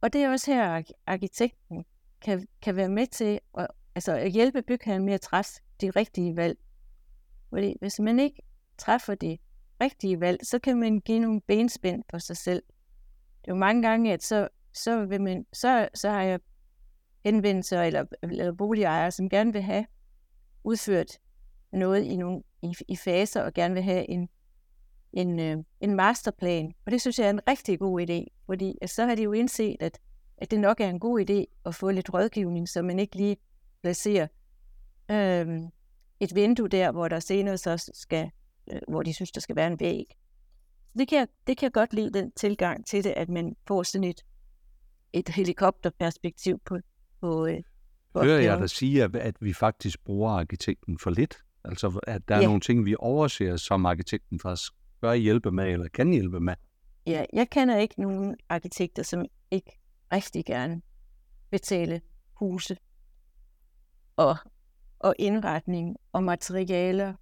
Og 0.00 0.12
det 0.12 0.22
er 0.22 0.30
også 0.30 0.54
her, 0.54 0.82
arkitekten 1.06 1.84
kan, 2.20 2.46
kan 2.62 2.76
være 2.76 2.88
med 2.88 3.06
til 3.06 3.40
at, 3.58 3.66
altså 3.98 4.12
at 4.12 4.32
hjælpe 4.32 4.62
bygherren 4.62 5.04
med 5.04 5.14
at 5.14 5.20
træffe 5.20 5.52
de 5.80 5.90
rigtige 5.90 6.36
valg. 6.36 6.58
Fordi 7.50 7.76
hvis 7.80 8.00
man 8.00 8.18
ikke 8.18 8.42
træffer 8.78 9.14
de 9.14 9.38
rigtige 9.80 10.20
valg, 10.20 10.46
så 10.46 10.58
kan 10.58 10.80
man 10.80 11.00
give 11.00 11.18
nogle 11.18 11.40
benspænd 11.40 12.04
for 12.10 12.18
sig 12.18 12.36
selv. 12.36 12.62
Det 13.40 13.50
er 13.50 13.52
jo 13.52 13.58
mange 13.58 13.82
gange, 13.82 14.12
at 14.12 14.22
så, 14.22 14.48
så, 14.72 15.04
vil 15.04 15.20
man, 15.20 15.46
så, 15.52 15.88
så 15.94 16.10
har 16.10 16.22
jeg 16.22 16.40
henvendelser 17.24 17.82
eller, 17.82 18.04
eller 18.22 18.52
boligejere, 18.52 19.10
som 19.10 19.28
gerne 19.28 19.52
vil 19.52 19.62
have 19.62 19.86
udført 20.64 21.18
noget 21.72 22.04
i, 22.04 22.16
nogle, 22.16 22.42
i, 22.62 22.74
i 22.88 22.96
faser 22.96 23.42
og 23.42 23.54
gerne 23.54 23.74
vil 23.74 23.82
have 23.82 24.10
en, 24.10 24.28
en, 25.12 25.40
øh, 25.40 25.56
en 25.80 25.94
masterplan. 25.94 26.72
Og 26.86 26.92
det 26.92 27.00
synes 27.00 27.18
jeg 27.18 27.26
er 27.26 27.30
en 27.30 27.48
rigtig 27.48 27.78
god 27.78 28.00
idé, 28.00 28.44
fordi 28.46 28.74
så 28.86 29.06
har 29.06 29.14
de 29.14 29.22
jo 29.22 29.32
indset, 29.32 29.76
at, 29.80 29.98
at 30.36 30.50
det 30.50 30.60
nok 30.60 30.80
er 30.80 30.88
en 30.88 31.00
god 31.00 31.30
idé 31.30 31.60
at 31.66 31.74
få 31.74 31.90
lidt 31.90 32.14
rådgivning, 32.14 32.68
så 32.68 32.82
man 32.82 32.98
ikke 32.98 33.16
lige 33.16 33.36
placerer 33.82 34.26
øh, 35.10 35.58
et 36.20 36.34
vindue 36.34 36.68
der, 36.68 36.92
hvor 36.92 37.08
der 37.08 37.20
senere 37.20 37.58
så 37.58 37.90
skal, 37.94 38.30
øh, 38.72 38.80
hvor 38.88 39.02
de 39.02 39.14
synes, 39.14 39.32
der 39.32 39.40
skal 39.40 39.56
være 39.56 39.66
en 39.66 39.80
væg. 39.80 40.04
Det 40.98 41.08
kan, 41.08 41.18
jeg, 41.18 41.28
det 41.46 41.58
kan 41.58 41.66
jeg 41.66 41.72
godt 41.72 41.92
lide, 41.92 42.12
den 42.12 42.32
tilgang 42.32 42.86
til 42.86 43.04
det, 43.04 43.10
at 43.10 43.28
man 43.28 43.56
får 43.68 43.82
sådan 43.82 44.04
et, 44.04 44.20
et 45.12 45.28
helikopterperspektiv 45.28 46.58
på, 46.64 46.78
på, 47.20 47.46
øh, 47.46 47.62
på 48.12 48.22
Hører 48.22 48.40
jeg 48.40 48.58
dig 48.58 48.70
sige, 48.70 49.04
at, 49.04 49.16
at 49.16 49.36
vi 49.40 49.52
faktisk 49.52 50.04
bruger 50.04 50.30
arkitekten 50.30 50.98
for 50.98 51.10
lidt? 51.10 51.36
Altså, 51.64 52.00
at 52.06 52.28
der 52.28 52.34
er 52.34 52.40
Ja. 52.40 52.46
nogle 52.46 52.60
ting, 52.60 52.84
vi 52.84 52.96
overser, 52.98 53.56
som 53.56 53.86
arkitekten 53.86 54.40
faktisk 54.40 54.72
bør 55.00 55.14
hjælpe 55.14 55.50
med, 55.52 55.64
eller 55.72 55.88
kan 55.88 56.12
hjælpe 56.12 56.40
med. 56.40 56.54
Ja, 57.06 57.24
jeg 57.32 57.50
kender 57.50 57.76
ikke 57.78 58.00
nogen 58.00 58.36
arkitekter, 58.48 59.02
som 59.02 59.24
ikke 59.50 59.78
rigtig 60.12 60.44
gerne 60.44 60.82
betale 61.50 62.00
huse 62.34 62.76
og, 64.18 64.36
og 64.98 65.14
indretning 65.18 65.96
og 66.12 66.24
materialer 66.24 67.14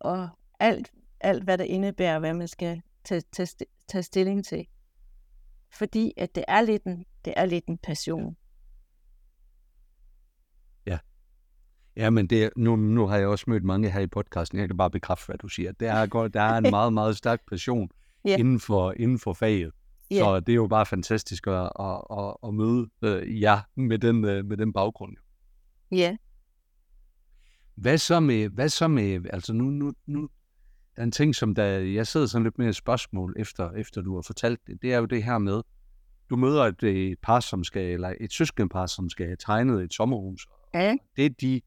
og 0.00 0.28
alt, 0.60 0.92
alt, 1.20 1.44
hvad 1.44 1.58
der 1.58 1.64
indebærer, 1.64 2.18
hvad 2.18 2.34
man 2.34 2.48
skal 2.48 2.82
tage, 3.04 3.22
tage, 3.32 3.66
tage 3.88 4.02
stilling 4.02 4.44
til. 4.44 4.66
Fordi 5.78 6.12
at 6.16 6.34
det 6.34 6.44
er 6.48 6.62
lidt 6.62 6.84
en, 6.84 7.04
det 7.24 7.34
er 7.36 7.46
lidt 7.46 7.66
en 7.66 7.78
passion. 7.78 8.36
Ja, 11.96 12.10
men 12.10 12.26
det, 12.26 12.50
nu, 12.56 12.76
nu 12.76 13.06
har 13.06 13.16
jeg 13.16 13.28
også 13.28 13.44
mødt 13.48 13.64
mange 13.64 13.90
her 13.90 14.00
i 14.00 14.06
podcasten. 14.06 14.58
Jeg 14.58 14.68
kan 14.68 14.76
bare 14.76 14.90
bekræfte, 14.90 15.26
hvad 15.26 15.38
du 15.38 15.48
siger. 15.48 15.72
Det 15.72 15.88
er 15.88 16.06
godt, 16.06 16.34
der 16.34 16.40
er 16.40 16.58
en 16.58 16.70
meget, 16.76 16.92
meget 16.92 17.16
stærk 17.16 17.40
passion 17.50 17.90
Ja. 18.24 18.36
inden, 18.36 18.60
for, 18.60 18.94
inden 18.96 19.18
for 19.18 19.32
faget. 19.32 19.72
Ja. 20.10 20.18
Så 20.18 20.40
det 20.40 20.52
er 20.52 20.56
jo 20.56 20.66
bare 20.66 20.86
fantastisk 20.86 21.46
at, 21.46 21.70
at, 21.80 22.00
at, 22.10 22.36
at 22.44 22.54
møde 22.54 22.88
øh, 23.02 23.40
jer 23.40 23.60
med 23.74 23.98
den, 23.98 24.24
øh, 24.24 24.44
med 24.44 24.56
den 24.56 24.72
baggrund. 24.72 25.16
Ja, 25.92 26.16
Hvad 27.76 27.98
så 27.98 28.20
med, 28.20 28.48
hvad 28.48 28.68
så 28.68 28.88
med 28.88 29.26
altså 29.32 29.52
nu, 29.52 29.64
nu, 29.64 29.92
nu 30.06 30.28
der 30.96 31.02
er 31.02 31.04
en 31.04 31.12
ting, 31.12 31.34
som 31.34 31.54
der, 31.54 31.64
jeg 31.64 32.06
sidder 32.06 32.26
sådan 32.26 32.44
lidt 32.44 32.58
med 32.58 32.68
et 32.68 32.76
spørgsmål, 32.76 33.34
efter, 33.38 33.70
efter 33.72 34.02
du 34.02 34.14
har 34.14 34.22
fortalt 34.22 34.60
det, 34.66 34.82
det 34.82 34.94
er 34.94 34.98
jo 34.98 35.04
det 35.04 35.22
her 35.22 35.38
med, 35.38 35.62
du 36.30 36.36
møder 36.36 36.62
et, 36.62 36.82
et 36.82 37.18
par, 37.22 37.40
som 37.40 37.64
skal, 37.64 37.82
eller 37.82 38.14
et 38.20 38.32
søskendepar, 38.32 38.86
som 38.86 39.10
skal 39.10 39.26
have 39.26 39.36
tegnet 39.36 39.82
et 39.82 39.94
sommerhus. 39.94 40.46
ja, 40.74 40.96
Det 41.16 41.40
de, 41.40 41.60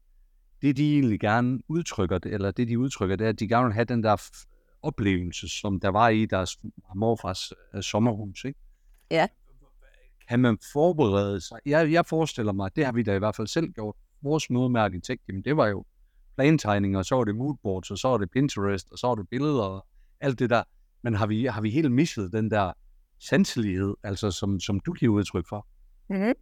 det 0.62 0.76
de 0.76 0.94
egentlig 0.94 1.20
gerne 1.20 1.60
udtrykker, 1.68 2.18
eller 2.26 2.50
det 2.50 2.68
de 2.68 2.78
udtrykker, 2.78 3.16
det 3.16 3.24
er, 3.24 3.28
at 3.28 3.40
de 3.40 3.48
gerne 3.48 3.64
vil 3.64 3.74
have 3.74 3.84
den 3.84 4.02
der 4.02 4.16
oplevelse, 4.82 5.48
som 5.60 5.80
der 5.80 5.88
var 5.88 6.08
i 6.08 6.26
deres 6.26 6.58
morfars 6.94 7.52
øh, 7.74 7.82
sommerhus, 7.82 8.44
ikke? 8.44 8.58
Ja. 9.10 9.26
Kan 10.28 10.40
man 10.40 10.58
forberede 10.72 11.40
sig? 11.40 11.58
Jeg, 11.66 11.92
jeg 11.92 12.06
forestiller 12.06 12.52
mig, 12.52 12.76
det 12.76 12.84
har 12.84 12.92
vi 12.92 13.02
da 13.02 13.14
i 13.14 13.18
hvert 13.18 13.36
fald 13.36 13.46
selv 13.46 13.72
gjort. 13.72 13.96
Vores 14.22 14.50
møde 14.50 14.68
med 14.68 14.80
arkitekt, 14.80 15.22
jamen 15.28 15.44
det 15.44 15.56
var 15.56 15.66
jo 15.66 15.84
plantegninger, 16.36 16.98
og 16.98 17.04
så 17.04 17.14
var 17.14 17.24
det 17.24 17.36
moodboards, 17.36 17.90
og 17.90 17.98
så 17.98 18.08
var 18.08 18.18
det 18.18 18.30
Pinterest, 18.30 18.92
og 18.92 18.98
så 18.98 19.06
var 19.06 19.14
det 19.14 19.28
billeder, 19.28 19.62
og 19.62 19.86
alt 20.20 20.38
det 20.38 20.50
der. 20.50 20.62
Men 21.02 21.14
har 21.14 21.26
vi, 21.26 21.44
har 21.44 21.60
vi 21.60 21.70
helt 21.70 21.92
misset 21.92 22.32
den 22.32 22.50
der 22.50 22.72
sanselighed, 23.18 23.94
altså 24.02 24.30
som, 24.30 24.60
som 24.60 24.80
du 24.80 24.92
giver 24.92 25.14
udtryk 25.14 25.48
for? 25.48 25.66
Mm-hmm. 26.08 26.32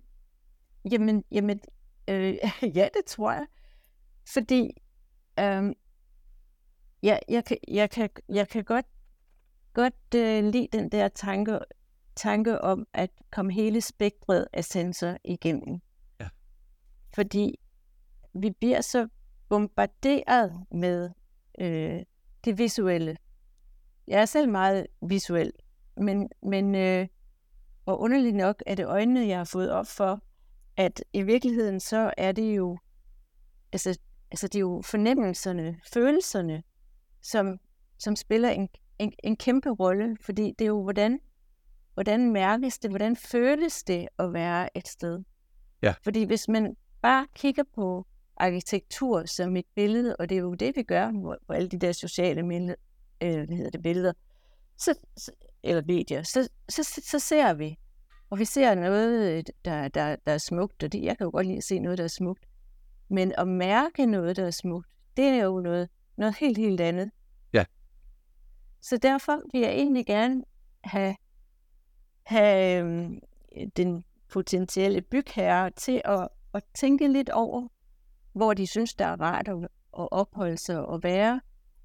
Jamen, 0.90 1.24
jamen 1.30 1.60
øh, 2.08 2.34
ja, 2.76 2.88
det 2.94 3.04
tror 3.06 3.32
jeg. 3.32 3.46
Fordi 4.32 4.70
øh, 5.38 5.72
jeg, 7.02 7.20
jeg, 7.28 7.44
kan, 7.44 7.56
jeg, 7.68 7.90
kan, 7.90 8.10
jeg 8.28 8.48
kan 8.48 8.64
godt, 8.64 8.86
godt 9.72 10.14
øh, 10.16 10.44
lide 10.44 10.68
den 10.72 10.92
der 10.92 11.08
tanke, 11.08 11.58
tanke 12.16 12.60
om 12.60 12.86
at 12.92 13.10
komme 13.32 13.52
hele 13.52 13.80
spektret 13.80 14.46
af 14.52 14.64
sensor 14.64 15.16
igennem. 15.24 15.80
Ja. 16.20 16.28
Fordi 17.14 17.58
vi 18.34 18.50
bliver 18.50 18.80
så 18.80 19.08
bombarderet 19.48 20.64
med 20.70 21.10
øh, 21.60 22.02
det 22.44 22.58
visuelle. 22.58 23.16
Jeg 24.06 24.20
er 24.20 24.26
selv 24.26 24.48
meget 24.48 24.86
visuel, 25.02 25.52
men, 25.96 26.28
men 26.42 26.74
øh, 26.74 27.06
og 27.86 28.00
underligt 28.00 28.36
nok 28.36 28.62
er 28.66 28.74
det 28.74 28.86
øjnene, 28.86 29.28
jeg 29.28 29.38
har 29.38 29.44
fået 29.44 29.70
op 29.70 29.86
for, 29.86 30.20
at 30.76 31.04
i 31.12 31.22
virkeligheden 31.22 31.80
så 31.80 32.14
er 32.16 32.32
det 32.32 32.56
jo, 32.56 32.78
altså, 33.72 33.98
altså 34.30 34.48
det 34.48 34.54
er 34.54 34.60
jo 34.60 34.82
fornemmelserne, 34.84 35.80
følelserne, 35.92 36.62
som, 37.22 37.58
som 37.98 38.16
spiller 38.16 38.50
en, 38.50 38.68
en, 38.98 39.12
en 39.24 39.36
kæmpe 39.36 39.70
rolle, 39.70 40.16
fordi 40.20 40.54
det 40.58 40.64
er 40.64 40.68
jo, 40.68 40.82
hvordan, 40.82 41.20
hvordan 41.94 42.32
mærkes 42.32 42.78
det, 42.78 42.90
hvordan 42.90 43.16
føles 43.16 43.82
det 43.82 44.08
at 44.18 44.32
være 44.32 44.76
et 44.76 44.88
sted. 44.88 45.22
Ja. 45.82 45.94
Fordi 46.02 46.24
hvis 46.24 46.48
man 46.48 46.76
bare 47.02 47.26
kigger 47.34 47.64
på 47.74 48.06
arkitektur 48.40 49.24
som 49.24 49.56
et 49.56 49.66
billede, 49.74 50.16
og 50.16 50.28
det 50.28 50.36
er 50.38 50.42
jo 50.42 50.54
det, 50.54 50.76
vi 50.76 50.82
gør 50.82 51.12
på, 51.46 51.52
alle 51.52 51.68
de 51.68 51.78
der 51.78 51.92
sociale 51.92 52.42
minde, 52.42 52.76
øh, 53.20 53.46
hvad 53.46 53.56
hedder 53.56 53.70
det, 53.70 53.82
billeder, 53.82 54.12
så, 54.76 54.94
så, 55.16 55.32
eller 55.62 55.82
medier, 55.86 56.22
så, 56.22 56.48
så, 56.68 56.82
så, 56.82 57.00
så 57.04 57.18
ser 57.18 57.54
vi, 57.54 57.78
og 58.30 58.38
vi 58.38 58.44
ser 58.44 58.74
noget, 58.74 59.50
der, 59.64 59.88
der, 59.88 60.16
der 60.26 60.32
er 60.32 60.38
smukt, 60.38 60.82
og 60.82 60.92
det, 60.92 61.02
jeg 61.02 61.18
kan 61.18 61.24
jo 61.24 61.30
godt 61.30 61.46
lide 61.46 61.56
at 61.56 61.64
se 61.64 61.78
noget, 61.78 61.98
der 61.98 62.04
er 62.04 62.08
smukt. 62.08 62.44
Men 63.08 63.32
at 63.38 63.48
mærke 63.48 64.06
noget, 64.06 64.36
der 64.36 64.46
er 64.46 64.50
smukt, 64.50 64.88
det 65.16 65.24
er 65.24 65.44
jo 65.44 65.60
noget, 65.60 65.88
noget 66.16 66.36
helt, 66.36 66.58
helt 66.58 66.80
andet. 66.80 67.10
Ja. 67.52 67.64
Så 68.80 68.96
derfor 68.96 69.40
vil 69.52 69.60
jeg 69.60 69.70
egentlig 69.70 70.06
gerne 70.06 70.44
have, 70.84 71.16
have 72.22 72.80
øhm, 72.80 73.20
den 73.76 74.04
potentielle 74.28 75.00
bygherre 75.02 75.70
til 75.70 76.02
at, 76.04 76.28
at 76.54 76.62
tænke 76.74 77.08
lidt 77.08 77.30
over, 77.30 77.68
hvor 78.38 78.54
de 78.54 78.66
synes, 78.66 78.94
der 78.94 79.04
er 79.04 79.20
rart 79.20 79.48
at, 79.48 79.56
at 79.98 80.08
opholde 80.10 80.56
sig 80.56 80.86
og 80.86 81.02
være, 81.02 81.40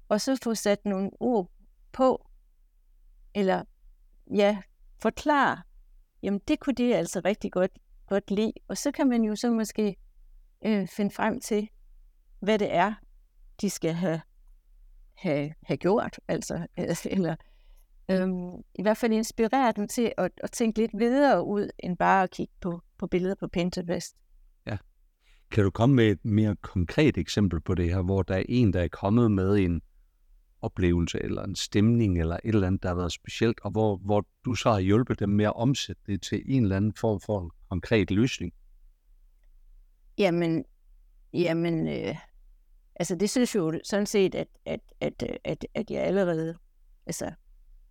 og 0.08 0.20
så 0.20 0.38
få 0.44 0.54
sat 0.54 0.84
nogle 0.84 1.10
ord 1.20 1.50
på, 1.92 2.26
eller 3.34 3.64
ja, 4.34 4.58
forklare, 5.02 5.62
jamen 6.22 6.40
det 6.48 6.60
kunne 6.60 6.74
de 6.74 6.96
altså 6.96 7.20
rigtig 7.24 7.52
godt, 7.52 7.70
godt 8.06 8.30
lide. 8.30 8.52
Og 8.68 8.76
så 8.76 8.92
kan 8.92 9.08
man 9.08 9.22
jo 9.22 9.36
så 9.36 9.50
måske 9.50 9.96
øh, 10.64 10.88
finde 10.88 11.10
frem 11.10 11.40
til, 11.40 11.68
hvad 12.40 12.58
det 12.58 12.74
er, 12.74 12.94
de 13.60 13.70
skal 13.70 13.92
have, 13.92 14.20
have, 15.14 15.54
have 15.62 15.76
gjort. 15.76 16.20
Altså, 16.28 16.66
eller 17.04 17.36
øhm, 18.10 18.56
i 18.74 18.82
hvert 18.82 18.96
fald 18.96 19.12
inspirere 19.12 19.72
dem 19.72 19.88
til 19.88 20.12
at, 20.18 20.30
at 20.36 20.52
tænke 20.52 20.78
lidt 20.78 20.98
videre 20.98 21.44
ud, 21.44 21.70
end 21.78 21.96
bare 21.96 22.22
at 22.22 22.30
kigge 22.30 22.54
på, 22.60 22.80
på 22.98 23.06
billeder 23.06 23.34
på 23.34 23.48
Pinterest. 23.48 24.16
Kan 25.54 25.64
du 25.64 25.70
komme 25.70 25.96
med 25.96 26.10
et 26.10 26.24
mere 26.24 26.56
konkret 26.56 27.18
eksempel 27.18 27.60
på 27.60 27.74
det 27.74 27.90
her, 27.90 28.02
hvor 28.02 28.22
der 28.22 28.34
er 28.34 28.42
en, 28.48 28.72
der 28.72 28.80
er 28.80 28.88
kommet 28.88 29.30
med 29.30 29.56
en 29.56 29.82
oplevelse 30.62 31.22
eller 31.22 31.42
en 31.42 31.56
stemning 31.56 32.20
eller 32.20 32.36
et 32.44 32.54
eller 32.54 32.66
andet, 32.66 32.82
der 32.82 32.88
har 32.88 32.96
været 32.96 33.12
specielt, 33.12 33.60
og 33.60 33.70
hvor, 33.70 33.96
hvor 33.96 34.26
du 34.44 34.54
så 34.54 34.70
har 34.70 34.78
hjulpet 34.78 35.20
dem 35.20 35.28
med 35.28 35.44
at 35.44 35.56
omsætte 35.56 36.02
det 36.06 36.22
til 36.22 36.42
en 36.46 36.62
eller 36.62 36.76
anden 36.76 36.94
form 36.94 37.20
for 37.20 37.40
en 37.42 37.50
konkret 37.70 38.10
løsning? 38.10 38.52
Jamen, 40.18 40.64
jamen 41.32 41.88
øh, 41.88 42.16
altså 42.96 43.16
det 43.16 43.30
synes 43.30 43.54
jo 43.54 43.80
sådan 43.84 44.06
set, 44.06 44.34
at, 44.34 44.48
at, 44.66 44.80
at, 45.00 45.22
at, 45.44 45.66
at 45.74 45.90
jeg 45.90 46.02
allerede 46.02 46.54
altså, 47.06 47.32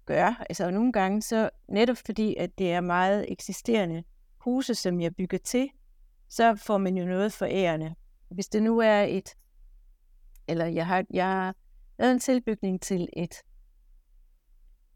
gør. 0.05 0.43
Altså 0.49 0.71
nogle 0.71 0.91
gange 0.93 1.21
så, 1.21 1.49
netop 1.69 1.97
fordi, 2.05 2.35
at 2.35 2.57
det 2.57 2.71
er 2.71 2.81
meget 2.81 3.31
eksisterende 3.31 4.03
huse, 4.37 4.75
som 4.75 5.01
jeg 5.01 5.15
bygger 5.15 5.37
til, 5.37 5.69
så 6.35 6.55
får 6.55 6.77
man 6.77 6.97
jo 6.97 7.05
noget 7.05 7.33
for 7.33 7.45
ærende. 7.45 7.95
Hvis 8.29 8.47
det 8.47 8.63
nu 8.63 8.79
er 8.79 9.01
et, 9.01 9.29
eller 10.47 10.65
jeg 10.65 10.87
har, 10.87 11.05
jeg 11.09 11.25
har 11.25 11.55
lavet 11.99 12.13
en 12.13 12.19
tilbygning 12.19 12.81
til 12.81 13.07
et, 13.17 13.35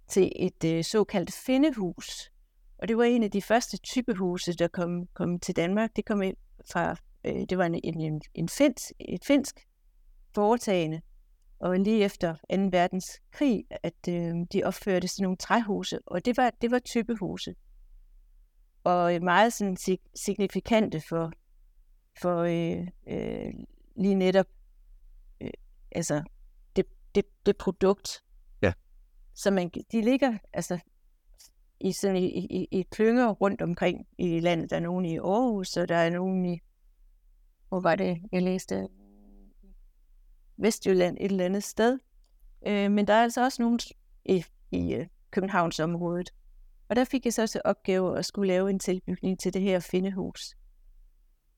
til 0.07 0.31
et 0.35 0.63
øh, 0.65 0.83
såkaldt 0.83 1.33
findehus, 1.33 2.31
Og 2.77 2.87
det 2.87 2.97
var 2.97 3.03
en 3.03 3.23
af 3.23 3.31
de 3.31 3.41
første 3.41 3.77
typehuse, 3.77 4.53
der 4.53 4.67
kom, 4.67 5.07
kom 5.13 5.39
til 5.39 5.55
Danmark. 5.55 5.95
Det 5.95 6.05
kom 6.05 6.21
ind 6.21 6.37
fra, 6.71 6.95
øh, 7.25 7.45
det 7.49 7.57
var 7.57 7.65
en, 7.65 7.79
en, 7.83 8.21
en 8.33 8.49
finsk, 8.49 8.91
et 8.99 9.25
finsk 9.25 9.67
foretagende, 10.35 11.01
og 11.59 11.79
lige 11.79 12.03
efter 12.03 12.33
2. 12.33 12.39
verdenskrig, 12.71 13.65
at 13.83 14.07
øh, 14.09 14.35
de 14.53 14.63
opførte 14.63 15.07
sådan 15.07 15.23
nogle 15.23 15.37
træhuse, 15.37 15.99
og 16.05 16.25
det 16.25 16.37
var, 16.37 16.51
det 16.61 16.71
var 16.71 16.79
typehuse. 16.79 17.55
Og 18.87 19.21
meget 19.21 19.53
sådan 19.53 19.77
signifikante 20.15 21.01
for, 21.01 21.31
for 22.21 22.37
øh, 22.41 22.87
øh, 23.07 23.53
lige 23.95 24.15
netop 24.15 24.45
øh, 25.41 25.49
altså 25.91 26.23
det, 26.75 26.85
det, 27.15 27.25
det 27.45 27.57
produkt. 27.57 28.23
Ja. 28.61 28.73
Så 29.33 29.51
man, 29.51 29.71
de 29.91 30.01
ligger 30.01 30.37
altså 30.53 30.79
i, 31.79 31.91
sådan, 31.91 32.15
i, 32.15 32.27
i, 32.27 32.67
i 32.71 32.81
klynger 32.81 33.29
rundt 33.29 33.61
omkring 33.61 34.07
i 34.17 34.39
landet. 34.39 34.69
Der 34.69 34.75
er 34.75 34.79
nogen 34.79 35.05
i 35.05 35.17
Aarhus, 35.17 35.77
og 35.77 35.89
der 35.89 35.95
er 35.95 36.09
nogen 36.09 36.45
i, 36.45 36.61
hvor 37.69 37.79
var 37.79 37.95
det, 37.95 38.21
jeg 38.31 38.41
læste, 38.41 38.87
Vestjylland 40.57 41.17
et 41.19 41.31
eller 41.31 41.45
andet 41.45 41.63
sted. 41.63 41.99
Øh, 42.67 42.91
men 42.91 43.07
der 43.07 43.13
er 43.13 43.23
altså 43.23 43.43
også 43.43 43.61
nogen 43.61 43.79
i, 44.25 44.45
i 44.71 44.93
øh, 44.93 45.07
Københavnsområdet. 45.31 46.33
Og 46.89 46.95
der 46.95 47.03
fik 47.03 47.25
jeg 47.25 47.33
så 47.33 47.41
også 47.41 47.61
opgave 47.65 48.17
at 48.17 48.25
skulle 48.25 48.47
lave 48.47 48.69
en 48.69 48.79
tilbygning 48.79 49.39
til 49.39 49.53
det 49.53 49.61
her 49.61 49.79
findehus. 49.79 50.55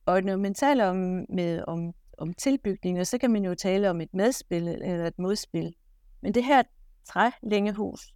Og 0.06 0.24
når 0.24 0.38
man 0.38 0.54
taler 0.54 0.86
om, 0.86 1.26
med, 1.30 1.64
om, 1.68 1.94
om 2.18 2.34
tilbygninger, 2.34 3.04
så 3.04 3.18
kan 3.18 3.32
man 3.32 3.46
jo 3.46 3.56
tale 3.56 3.90
om 3.90 4.02
et 4.02 4.14
medspil 4.14 4.68
eller 4.68 5.08
et 5.08 5.20
modspil. 5.20 5.74
Men 6.22 6.34
det 6.34 6.44
her 6.44 6.64
trælængehus, 7.06 8.14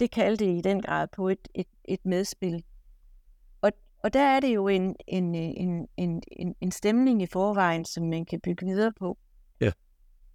det 0.00 0.10
kaldte 0.10 0.56
i 0.56 0.60
den 0.60 0.82
grad 0.82 1.08
på 1.12 1.28
et, 1.28 1.48
et, 1.54 1.66
et 1.84 2.04
medspil. 2.04 2.64
Og, 3.60 3.72
og 4.04 4.12
der 4.12 4.22
er 4.22 4.40
det 4.40 4.54
jo 4.54 4.68
en, 4.68 4.96
en, 5.08 5.34
en, 5.34 5.88
en, 5.96 6.22
en, 6.32 6.54
en 6.60 6.70
stemning 6.70 7.22
i 7.22 7.26
forvejen, 7.26 7.84
som 7.84 8.08
man 8.08 8.24
kan 8.24 8.40
bygge 8.40 8.66
videre 8.66 8.92
på. 8.92 9.18
Ja. 9.60 9.72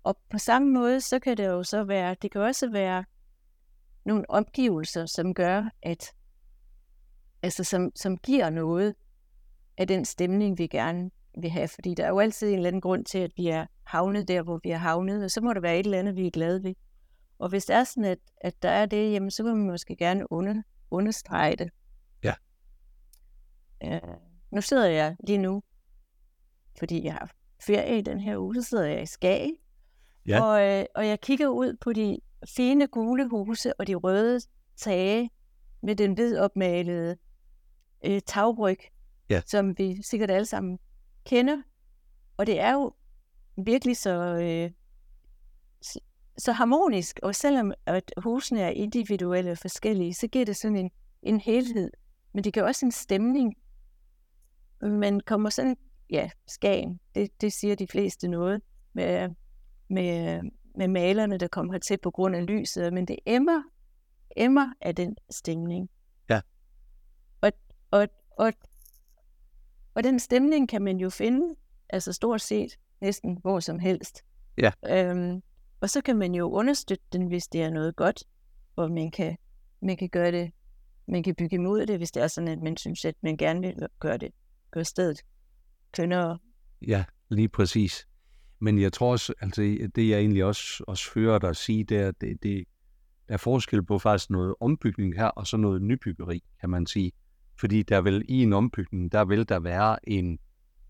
Og 0.03 0.17
på 0.29 0.37
samme 0.37 0.69
måde, 0.69 1.01
så 1.01 1.19
kan 1.19 1.37
det 1.37 1.45
jo 1.45 1.63
så 1.63 1.83
være, 1.83 2.15
det 2.21 2.31
kan 2.31 2.41
også 2.41 2.71
være 2.71 3.03
nogle 4.05 4.29
omgivelser, 4.29 5.05
som 5.05 5.33
gør, 5.33 5.69
at 5.81 6.13
altså 7.41 7.63
som, 7.63 7.91
som 7.95 8.17
giver 8.17 8.49
noget 8.49 8.95
af 9.77 9.87
den 9.87 10.05
stemning, 10.05 10.57
vi 10.57 10.67
gerne 10.67 11.11
vil 11.37 11.49
have. 11.49 11.67
Fordi 11.67 11.93
der 11.93 12.05
er 12.05 12.09
jo 12.09 12.19
altid 12.19 12.47
en 12.49 12.55
eller 12.55 12.67
anden 12.67 12.81
grund 12.81 13.05
til, 13.05 13.17
at 13.17 13.31
vi 13.37 13.47
er 13.47 13.65
havnet 13.83 14.27
der, 14.27 14.41
hvor 14.41 14.59
vi 14.63 14.69
er 14.69 14.77
havnet, 14.77 15.23
og 15.23 15.31
så 15.31 15.41
må 15.41 15.53
der 15.53 15.61
være 15.61 15.79
et 15.79 15.85
eller 15.85 15.99
andet, 15.99 16.15
vi 16.15 16.27
er 16.27 16.31
glade 16.31 16.63
ved. 16.63 16.75
Og 17.39 17.49
hvis 17.49 17.65
det 17.65 17.75
er 17.75 17.83
sådan, 17.83 18.03
at, 18.03 18.19
at 18.41 18.63
der 18.63 18.69
er 18.69 18.85
det, 18.85 19.11
jamen, 19.11 19.31
så 19.31 19.43
vil 19.43 19.55
man 19.55 19.67
måske 19.67 19.95
gerne 19.95 20.31
under, 20.31 20.61
understrege 20.91 21.55
det. 21.55 21.69
Ja. 22.23 22.33
Uh, 23.85 24.15
nu 24.51 24.61
sidder 24.61 24.87
jeg 24.87 25.15
lige 25.27 25.37
nu, 25.37 25.63
fordi 26.79 27.05
jeg 27.05 27.13
har 27.13 27.31
ferie 27.61 27.97
i 27.97 28.01
den 28.01 28.19
her 28.19 28.37
uge, 28.37 28.55
så 28.55 28.61
sidder 28.61 28.85
jeg 28.85 29.01
i 29.01 29.05
Skage. 29.05 29.57
Ja. 30.27 30.43
Og, 30.43 30.61
øh, 30.61 30.85
og 30.95 31.07
jeg 31.07 31.21
kigger 31.21 31.47
ud 31.47 31.77
på 31.81 31.93
de 31.93 32.19
fine 32.45 32.87
gule 32.87 33.29
huse 33.29 33.79
og 33.79 33.87
de 33.87 33.95
røde 33.95 34.41
tage 34.75 35.29
med 35.81 35.95
den 35.95 36.13
hvid 36.13 36.37
opmalede 36.37 37.17
øh, 38.05 38.21
tagryg, 38.25 38.79
ja. 39.29 39.41
som 39.45 39.77
vi 39.77 40.01
sikkert 40.01 40.31
alle 40.31 40.45
sammen 40.45 40.79
kender. 41.25 41.61
Og 42.37 42.47
det 42.47 42.59
er 42.59 42.73
jo 42.73 42.93
virkelig 43.57 43.97
så, 43.97 44.11
øh, 44.11 44.71
så 46.37 46.51
harmonisk, 46.51 47.19
og 47.23 47.35
selvom 47.35 47.73
at 47.85 48.13
husene 48.17 48.61
er 48.61 48.69
individuelle 48.69 49.51
og 49.51 49.57
forskellige, 49.57 50.13
så 50.13 50.27
giver 50.27 50.45
det 50.45 50.55
sådan 50.55 50.77
en, 50.77 50.91
en 51.21 51.39
helhed. 51.39 51.91
Men 52.33 52.43
det 52.43 52.53
giver 52.53 52.65
også 52.65 52.85
en 52.85 52.91
stemning. 52.91 53.55
Man 54.81 55.19
kommer 55.19 55.49
sådan, 55.49 55.77
ja, 56.09 56.29
skagen, 56.47 56.99
det, 57.15 57.41
det 57.41 57.53
siger 57.53 57.75
de 57.75 57.87
fleste 57.87 58.27
noget, 58.27 58.61
med, 58.93 59.29
med, 59.89 60.41
med 60.77 60.87
malerne, 60.87 61.37
der 61.37 61.47
kommer 61.47 61.73
hertil 61.73 61.97
på 61.97 62.11
grund 62.11 62.35
af 62.35 62.47
lyset, 62.47 62.93
men 62.93 63.07
det 63.07 63.19
emmer, 63.25 63.63
emmer 64.37 64.73
af 64.81 64.95
den 64.95 65.15
stemning. 65.29 65.89
Ja. 66.29 66.41
Og, 67.41 67.51
og, 67.91 68.07
og, 68.31 68.53
og 69.93 70.03
den 70.03 70.19
stemning 70.19 70.69
kan 70.69 70.81
man 70.81 70.97
jo 70.97 71.09
finde, 71.09 71.55
altså 71.89 72.13
stort 72.13 72.41
set 72.41 72.77
næsten 73.01 73.37
hvor 73.41 73.59
som 73.59 73.79
helst. 73.79 74.23
Ja. 74.57 74.71
Øhm, 74.89 75.43
og 75.81 75.89
så 75.89 76.01
kan 76.01 76.17
man 76.17 76.35
jo 76.35 76.51
understøtte 76.51 77.05
den, 77.13 77.27
hvis 77.27 77.47
det 77.47 77.61
er 77.61 77.69
noget 77.69 77.95
godt, 77.95 78.23
og 78.75 78.91
man 78.91 79.11
kan, 79.11 79.37
man 79.81 79.97
kan 79.97 80.09
gøre 80.09 80.31
det, 80.31 80.51
man 81.07 81.23
kan 81.23 81.35
bygge 81.35 81.55
imod 81.55 81.85
det, 81.85 81.97
hvis 81.97 82.11
det 82.11 82.23
er 82.23 82.27
sådan, 82.27 82.47
at 82.47 82.59
man 82.59 82.77
synes, 82.77 83.05
at 83.05 83.15
man 83.21 83.37
gerne 83.37 83.61
vil 83.61 83.87
gøre 83.99 84.17
det, 84.17 84.31
gøre 84.71 84.85
stedet 84.85 85.21
kønnere. 85.91 86.39
Ja, 86.87 87.05
lige 87.29 87.49
præcis. 87.49 88.07
Men 88.65 88.81
jeg 88.81 88.93
tror 88.93 89.11
også, 89.11 89.33
altså 89.41 89.61
det 89.95 90.09
jeg 90.09 90.19
egentlig 90.19 90.43
også, 90.43 90.83
også 90.87 91.11
hører 91.15 91.39
dig 91.39 91.55
sige, 91.55 91.83
det 91.83 91.97
er, 91.97 92.11
det, 92.11 92.43
det, 92.43 92.65
der 93.27 93.33
er 93.33 93.37
forskel 93.37 93.83
på 93.83 93.99
faktisk 93.99 94.29
noget 94.29 94.55
ombygning 94.59 95.15
her, 95.15 95.25
og 95.25 95.47
så 95.47 95.57
noget 95.57 95.81
nybyggeri, 95.81 96.43
kan 96.59 96.69
man 96.69 96.87
sige. 96.87 97.11
Fordi 97.59 97.83
der 97.83 98.01
vil 98.01 98.25
i 98.29 98.43
en 98.43 98.53
ombygning, 98.53 99.11
der 99.11 99.25
vil 99.25 99.49
der 99.49 99.59
være 99.59 100.09
en, 100.09 100.39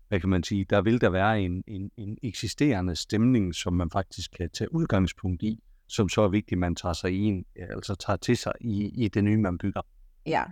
hvad 0.08 0.20
kan 0.20 0.28
man 0.28 0.42
sige, 0.42 0.64
der 0.70 0.82
vil 0.82 1.00
der 1.00 1.10
være 1.10 1.40
en, 1.40 1.64
en, 1.66 1.90
en 1.96 2.18
eksisterende 2.22 2.96
stemning, 2.96 3.54
som 3.54 3.72
man 3.72 3.90
faktisk 3.90 4.30
kan 4.30 4.50
tage 4.50 4.74
udgangspunkt 4.74 5.42
i, 5.42 5.62
som 5.88 6.08
så 6.08 6.22
er 6.22 6.28
vigtigt, 6.28 6.58
man 6.58 6.74
tager 6.74 6.92
sig 6.92 7.10
ind, 7.10 7.36
en, 7.36 7.44
altså 7.56 7.94
tager 7.94 8.16
til 8.16 8.36
sig 8.36 8.52
i, 8.60 9.04
i 9.04 9.08
det 9.08 9.24
nye, 9.24 9.36
man 9.36 9.58
bygger. 9.58 9.82
Ja, 10.26 10.44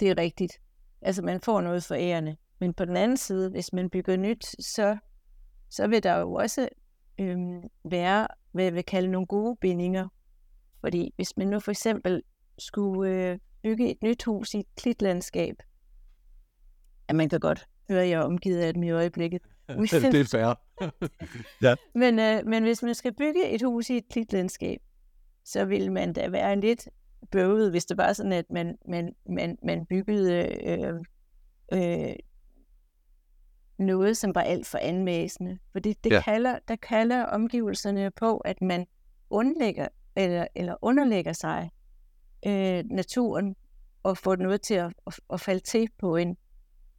det 0.00 0.10
er 0.10 0.18
rigtigt. 0.18 0.52
Altså 1.02 1.22
man 1.22 1.40
får 1.40 1.60
noget 1.60 1.84
for 1.84 1.94
ærende. 1.94 2.36
Men 2.60 2.74
på 2.74 2.84
den 2.84 2.96
anden 2.96 3.16
side, 3.16 3.50
hvis 3.50 3.72
man 3.72 3.90
bygger 3.90 4.16
nyt, 4.16 4.46
så, 4.64 4.98
så 5.70 5.86
vil 5.86 6.02
der 6.02 6.16
jo 6.16 6.32
også 6.32 6.68
øhm, 7.20 7.62
være, 7.84 8.28
hvad 8.52 8.64
jeg 8.64 8.74
vil 8.74 8.84
kalde 8.84 9.08
nogle 9.08 9.26
gode 9.26 9.56
bindinger. 9.60 10.08
Fordi 10.80 11.12
hvis 11.16 11.36
man 11.36 11.46
nu 11.46 11.60
for 11.60 11.70
eksempel 11.70 12.22
skulle 12.58 13.10
øh, 13.10 13.38
bygge 13.62 13.90
et 13.90 14.02
nyt 14.02 14.24
hus 14.24 14.54
i 14.54 14.58
et 14.58 14.66
klitlandskab, 14.76 15.54
at 17.08 17.16
man 17.16 17.28
kan 17.28 17.40
godt 17.40 17.68
høre, 17.90 18.08
jeg 18.08 18.12
er 18.20 18.24
omgivet 18.24 18.60
af 18.60 18.74
dem 18.74 18.82
i 18.82 18.90
øjeblikket. 18.90 19.42
det 19.68 20.14
er 20.14 20.28
fair. 20.30 20.60
ja. 21.66 21.74
men, 21.94 22.18
øh, 22.18 22.46
men 22.46 22.62
hvis 22.62 22.82
man 22.82 22.94
skal 22.94 23.14
bygge 23.14 23.48
et 23.48 23.62
hus 23.62 23.90
i 23.90 23.96
et 23.96 24.08
klitlandskab, 24.08 24.80
så 25.44 25.64
vil 25.64 25.92
man 25.92 26.12
da 26.12 26.28
være 26.28 26.60
lidt 26.60 26.88
bøvet, 27.30 27.70
hvis 27.70 27.84
det 27.84 27.96
var 27.96 28.12
sådan, 28.12 28.32
at 28.32 28.44
man, 28.50 28.78
man, 28.88 29.14
man, 29.28 29.58
man 29.62 29.86
byggede 29.86 30.56
øh, 30.66 30.94
øh, 31.72 32.14
noget, 33.80 34.16
som 34.16 34.34
var 34.34 34.40
alt 34.42 34.66
for 34.66 34.78
anmæsende. 34.78 35.58
Fordi 35.72 35.92
det 35.92 36.12
ja. 36.12 36.22
kalder, 36.22 36.58
der 36.68 36.76
kalder 36.76 37.24
omgivelserne 37.24 38.10
på, 38.10 38.38
at 38.38 38.62
man 38.62 38.86
undlægger, 39.30 39.88
eller, 40.16 40.46
eller 40.54 40.76
underlægger 40.82 41.32
sig 41.32 41.70
øh, 42.46 42.84
naturen 42.90 43.56
og 44.02 44.18
får 44.18 44.36
noget 44.36 44.62
til 44.62 44.74
at, 44.74 44.92
at, 45.06 45.20
at 45.32 45.40
falde 45.40 45.60
til 45.60 45.88
på 45.98 46.16
en, 46.16 46.36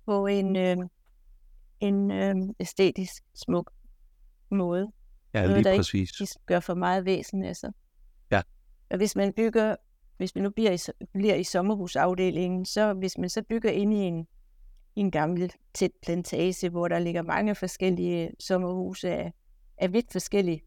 på 0.06 0.28
en, 0.28 0.56
øh, 0.56 0.78
en 1.80 2.12
øh, 2.12 2.36
æstetisk 2.60 3.24
smuk 3.36 3.72
måde. 4.50 4.92
Ja, 5.34 5.42
noget, 5.42 5.58
lige 5.58 5.72
der 5.72 5.78
præcis. 5.78 6.22
ikke 6.22 6.34
gør 6.46 6.60
for 6.60 6.74
meget 6.74 7.06
væsen 7.06 7.44
af 7.44 7.56
sig. 7.56 7.72
Ja. 8.32 8.42
Og 8.90 8.98
hvis 8.98 9.16
man 9.16 9.34
bygger, 9.34 9.76
hvis 10.18 10.36
man 10.36 10.44
nu 10.44 10.50
bliver 10.50 10.72
i, 10.72 11.06
bliver 11.14 11.36
i 11.36 11.44
sommerhusafdelingen, 11.44 12.66
så 12.66 12.94
hvis 12.94 13.18
man 13.18 13.30
så 13.30 13.44
bygger 13.50 13.72
ind 13.72 13.94
i 13.94 13.98
en, 13.98 14.28
i 14.96 15.00
en 15.00 15.12
gammel 15.12 15.52
tæt 15.74 15.92
plantage, 16.02 16.70
hvor 16.70 16.88
der 16.88 17.00
ligger 17.00 17.22
mange 17.22 17.56
forskellige 17.56 18.32
sommerhuse 18.40 19.10
af, 19.10 19.34
af 19.78 19.94
vidt 19.94 20.12
forskellige 20.12 20.62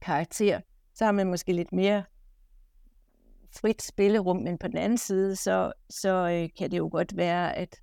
karakter, 0.00 0.60
så 0.94 1.04
har 1.04 1.12
man 1.12 1.26
måske 1.26 1.52
lidt 1.52 1.72
mere 1.72 2.04
frit 3.60 3.82
spillerum, 3.82 4.36
men 4.36 4.58
på 4.58 4.68
den 4.68 4.76
anden 4.76 4.98
side, 4.98 5.36
så, 5.36 5.72
så 5.90 6.28
øh, 6.28 6.48
kan 6.58 6.70
det 6.70 6.78
jo 6.78 6.88
godt 6.92 7.16
være, 7.16 7.56
at, 7.56 7.80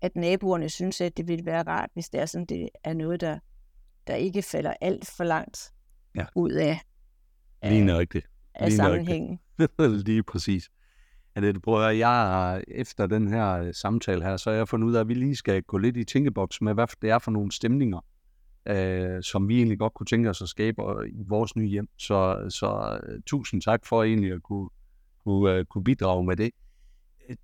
at 0.00 0.16
naboerne 0.16 0.68
synes, 0.68 1.00
at 1.00 1.16
det 1.16 1.28
ville 1.28 1.46
være 1.46 1.62
rart, 1.62 1.90
hvis 1.94 2.08
det 2.08 2.20
er 2.20 2.26
sådan, 2.26 2.46
det 2.46 2.68
er 2.84 2.94
noget, 2.94 3.20
der, 3.20 3.38
der 4.06 4.14
ikke 4.14 4.42
falder 4.42 4.74
alt 4.80 5.06
for 5.06 5.24
langt 5.24 5.72
ja. 6.16 6.26
ud 6.34 6.52
af, 6.52 6.80
Lige 7.62 7.84
nøjagtigt. 7.84 8.26
af 8.54 8.68
Lige 8.68 8.76
sammenhængen. 8.76 9.40
Lige 10.06 10.22
præcis. 10.22 10.70
Det 11.36 11.62
prøver 11.62 11.88
jeg, 11.88 12.64
efter 12.68 13.06
den 13.06 13.28
her 13.28 13.52
øh, 13.52 13.74
samtale 13.74 14.22
her, 14.22 14.36
så 14.36 14.50
har 14.50 14.56
jeg 14.56 14.68
fundet 14.68 14.88
ud 14.88 14.94
af, 14.94 15.00
at 15.00 15.08
vi 15.08 15.14
lige 15.14 15.36
skal 15.36 15.62
gå 15.62 15.78
lidt 15.78 15.96
i 15.96 16.04
tænkeboks 16.04 16.60
med, 16.60 16.74
hvad 16.74 16.86
det 17.02 17.10
er 17.10 17.18
for 17.18 17.30
nogle 17.30 17.52
stemninger, 17.52 18.00
øh, 18.66 19.22
som 19.22 19.48
vi 19.48 19.56
egentlig 19.56 19.78
godt 19.78 19.94
kunne 19.94 20.06
tænke 20.06 20.30
os 20.30 20.42
at 20.42 20.48
skabe 20.48 20.82
øh, 20.82 21.08
i 21.08 21.24
vores 21.28 21.56
nye 21.56 21.68
hjem. 21.68 21.88
Så, 21.98 22.46
så 22.48 23.00
øh, 23.06 23.20
tusind 23.26 23.62
tak 23.62 23.86
for 23.86 24.02
egentlig 24.02 24.32
at 24.32 24.42
kunne, 24.42 24.68
kunne, 25.24 25.60
uh, 25.60 25.64
kunne 25.64 25.84
bidrage 25.84 26.24
med 26.24 26.36
det. 26.36 26.50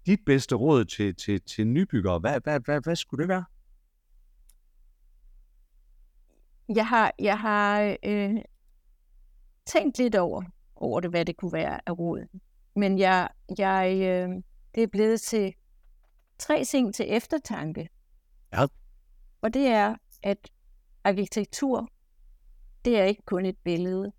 Dit 0.06 0.20
bedste 0.26 0.54
råd 0.54 0.84
til, 0.84 1.14
til, 1.14 1.40
til 1.42 1.66
nybyggere, 1.66 2.18
hvad, 2.18 2.40
hvad, 2.44 2.60
hvad, 2.60 2.80
hvad 2.84 2.96
skulle 2.96 3.22
det 3.22 3.28
være? 3.28 3.44
Jeg 6.74 6.86
har, 6.86 7.12
jeg 7.18 7.38
har 7.38 7.96
øh, 8.04 8.34
tænkt 9.66 9.98
lidt 9.98 10.14
over, 10.14 10.42
over 10.76 11.00
det, 11.00 11.10
hvad 11.10 11.24
det 11.24 11.36
kunne 11.36 11.52
være 11.52 11.80
af 11.86 11.98
råd. 11.98 12.26
Men 12.78 12.98
jeg, 12.98 13.28
jeg, 13.58 13.92
øh, 13.94 14.42
det 14.74 14.82
er 14.82 14.86
blevet 14.86 15.20
til 15.20 15.54
tre 16.38 16.64
ting 16.64 16.94
til 16.94 17.06
eftertanke. 17.08 17.88
Ja. 18.52 18.66
Og 19.40 19.54
det 19.54 19.66
er, 19.66 19.96
at 20.22 20.50
arkitektur, 21.04 21.88
det 22.84 22.98
er 22.98 23.04
ikke 23.04 23.22
kun 23.26 23.46
et 23.46 23.58
billede. 23.64 24.12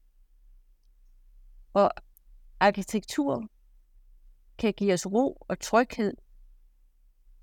Og 1.74 1.91
arkitektur 2.60 3.48
kan 4.58 4.74
give 4.74 4.93
os 4.93 5.06
ro 5.06 5.45
og 5.48 5.60
tryghed 5.60 6.13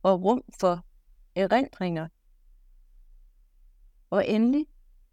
og 0.02 0.22
rum 0.22 0.42
for 0.60 0.86
erindringer. 1.34 2.08
Og 4.10 4.28
endelig, 4.28 4.66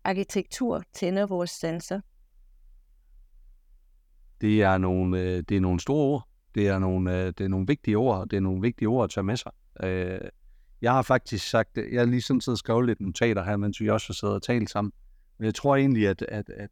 arkitektur 0.03 0.83
tænder 0.93 1.25
vores 1.25 1.51
sanser. 1.51 2.01
Det 4.43 4.61
er 4.61 4.77
nogle, 4.77 5.19
øh, 5.21 5.43
det 5.49 5.57
er 5.57 5.61
nogle 5.61 5.79
store 5.79 6.03
ord. 6.03 6.27
Det 6.55 6.67
er 6.67 6.79
nogle, 6.79 7.19
øh, 7.19 7.25
det 7.27 7.41
er 7.41 7.47
nogle 7.47 7.67
vigtige 7.67 7.97
ord, 7.97 8.19
og 8.19 8.31
det 8.31 8.37
er 8.37 8.41
nogle 8.41 8.61
vigtige 8.61 8.87
ord 8.87 9.03
at 9.03 9.09
tage 9.09 9.23
med 9.23 9.37
sig. 9.37 9.51
Øh, 9.83 10.29
jeg 10.81 10.91
har 10.91 11.01
faktisk 11.01 11.49
sagt, 11.49 11.77
øh, 11.77 11.93
jeg 11.93 12.01
har 12.01 12.05
lige 12.05 12.21
sådan 12.21 12.41
set 12.41 12.57
skrevet 12.57 12.85
lidt 12.85 13.01
notater 13.01 13.43
her, 13.43 13.57
mens 13.57 13.81
vi 13.81 13.89
også 13.89 14.07
har 14.07 14.13
siddet 14.13 14.35
og 14.35 14.41
talt 14.41 14.69
sammen. 14.69 14.91
Men 15.37 15.45
jeg 15.45 15.55
tror 15.55 15.75
egentlig, 15.75 16.07
at, 16.07 16.21
at, 16.21 16.49
at 16.49 16.69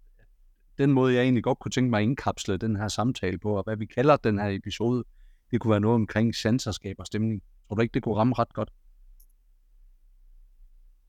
den 0.78 0.92
måde, 0.92 1.14
jeg 1.14 1.24
egentlig 1.24 1.44
godt 1.44 1.60
kunne 1.60 1.72
tænke 1.72 1.90
mig 1.90 1.98
at 1.98 2.04
indkapsle 2.04 2.58
den 2.58 2.76
her 2.76 2.88
samtale 2.88 3.38
på, 3.38 3.58
og 3.58 3.64
hvad 3.64 3.78
vi 3.78 3.86
kalder 3.86 4.18
den 4.18 4.40
her 4.40 4.50
episode, 4.50 5.04
det 5.52 5.62
kunne 5.62 5.72
være 5.72 5.80
noget 5.80 5.96
omkring 5.96 6.36
sanserskab 6.36 6.96
og 7.00 7.06
stemning. 7.06 7.42
Tror 7.68 7.76
du 7.76 7.82
ikke, 7.82 7.94
det 7.94 8.04
kunne 8.04 8.16
ramme 8.16 8.36
ret 8.40 8.54
godt? 8.54 8.70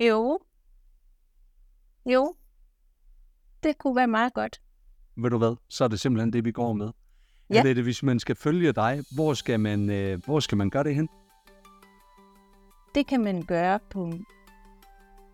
Jo. 0.01 0.40
Jo. 2.07 2.35
Det 3.62 3.79
kunne 3.79 3.96
være 3.96 4.09
meget 4.09 4.35
godt. 4.35 4.61
Ved 5.16 5.31
du 5.31 5.38
hvad? 5.38 5.57
Så 5.68 5.85
er 5.85 5.88
det 5.88 6.01
simpelthen 6.01 6.33
det, 6.33 6.44
vi 6.44 6.53
går 6.53 6.72
med. 6.72 6.90
Ja. 7.51 7.59
Er 7.59 7.62
det, 7.62 7.83
hvis 7.83 8.03
man 8.03 8.18
skal 8.18 8.37
følge 8.37 8.72
dig, 8.72 9.03
hvor 9.14 9.35
skal 9.35 9.61
man, 9.61 9.90
øh, 9.90 10.25
hvor 10.25 10.40
skal 10.40 10.59
man 10.59 10.70
gøre 10.70 10.85
det 10.85 10.94
hen? 10.94 11.09
Det 12.94 13.07
kan 13.07 13.25
man 13.25 13.42
gøre 13.42 13.79
på 13.90 14.12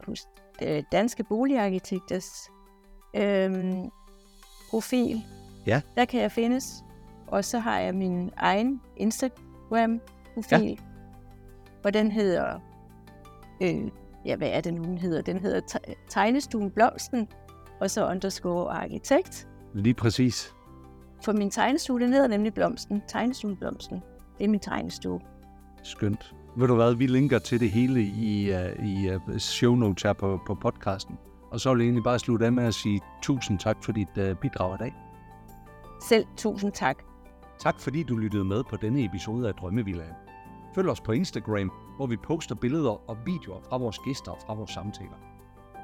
hos 0.06 0.20
øh, 0.62 0.82
Danske 0.92 1.24
Boligarkitekters 1.24 2.50
øhm, 3.16 3.90
profil. 4.70 5.22
Ja. 5.66 5.80
Der 5.96 6.04
kan 6.04 6.20
jeg 6.20 6.32
findes. 6.32 6.84
Og 7.26 7.44
så 7.44 7.58
har 7.58 7.78
jeg 7.78 7.94
min 7.94 8.30
egen 8.36 8.80
Instagram-profil. 8.96 10.70
Ja. 10.70 10.76
Og 11.84 11.94
den 11.94 12.12
hedder... 12.12 12.60
Øh, 13.62 13.90
ja, 14.24 14.36
hvad 14.36 14.48
er 14.48 14.60
det 14.60 14.74
nu, 14.74 14.84
den 14.84 14.98
hedder? 14.98 15.22
Den 15.22 15.38
hedder 15.38 15.60
Te- 15.60 15.94
Tegnestuen 16.08 16.70
Blomsten, 16.70 17.28
og 17.80 17.90
så 17.90 18.08
underscore 18.08 18.72
arkitekt. 18.72 19.48
Lige 19.78 19.94
præcis. 19.94 20.54
For 21.24 21.32
min 21.32 21.50
tegnestue, 21.50 22.00
den 22.00 22.12
hedder 22.12 22.26
nemlig 22.28 22.54
Blomsten. 22.54 23.02
Tegnestuen 23.08 23.56
Blomsten. 23.56 24.02
Det 24.38 24.44
er 24.44 24.48
min 24.48 24.60
tegnestue. 24.60 25.20
Skønt. 25.82 26.34
Ved 26.56 26.68
du 26.68 26.74
hvad, 26.74 26.94
vi 26.94 27.06
linker 27.06 27.38
til 27.38 27.60
det 27.60 27.70
hele 27.70 28.02
i, 28.02 28.52
uh, 28.54 28.86
i 28.86 29.14
uh, 29.14 29.36
show 29.36 29.74
notes 29.74 30.02
her 30.02 30.12
på, 30.12 30.40
på 30.46 30.54
podcasten. 30.54 31.18
Og 31.50 31.60
så 31.60 31.70
vil 31.70 31.78
jeg 31.78 31.84
egentlig 31.84 32.04
bare 32.04 32.18
slutte 32.18 32.46
af 32.46 32.52
med 32.52 32.64
at 32.64 32.74
sige 32.74 33.00
tusind 33.22 33.58
tak 33.58 33.84
for 33.84 33.92
dit 33.92 34.08
uh, 34.16 34.36
bidrag 34.36 34.74
i 34.74 34.78
dag. 34.78 34.94
Selv 36.02 36.24
tusind 36.36 36.72
tak. 36.72 36.96
Tak 37.60 37.80
fordi 37.80 38.02
du 38.02 38.16
lyttede 38.16 38.44
med 38.44 38.64
på 38.64 38.76
denne 38.76 39.04
episode 39.04 39.48
af 39.48 39.54
Drømmevillaen. 39.54 40.14
Følg 40.74 40.88
os 40.88 41.00
på 41.00 41.12
Instagram, 41.12 41.72
hvor 41.96 42.06
vi 42.06 42.16
poster 42.16 42.54
billeder 42.54 43.10
og 43.10 43.16
videoer 43.26 43.60
fra 43.68 43.76
vores 43.76 43.98
gæster 43.98 44.32
og 44.32 44.38
fra 44.46 44.54
vores 44.54 44.70
samtaler. 44.70 45.18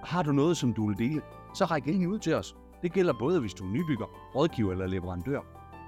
Har 0.04 0.22
du 0.22 0.32
noget, 0.32 0.56
som 0.56 0.72
du 0.72 0.86
vil 0.86 0.98
dele, 0.98 1.20
så 1.54 1.64
ræk 1.64 1.86
endelig 1.86 2.08
ud 2.08 2.18
til 2.18 2.34
os. 2.34 2.56
Det 2.82 2.92
gælder 2.92 3.12
både, 3.12 3.40
hvis 3.40 3.54
du 3.54 3.64
er 3.64 3.68
nybygger, 3.68 4.06
rådgiver 4.34 4.72
eller 4.72 4.86
leverandør. 4.86 5.40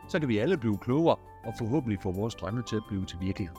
Så 0.09 0.19
kan 0.19 0.29
vi 0.29 0.39
alle 0.39 0.57
blive 0.57 0.79
klogere 0.79 1.17
og 1.45 1.55
forhåbentlig 1.59 1.99
få 2.03 2.13
vores 2.13 2.35
drømme 2.35 2.63
til 2.63 2.77
at 2.77 2.83
blive 2.89 3.05
til 3.05 3.21
virkelighed. 3.21 3.57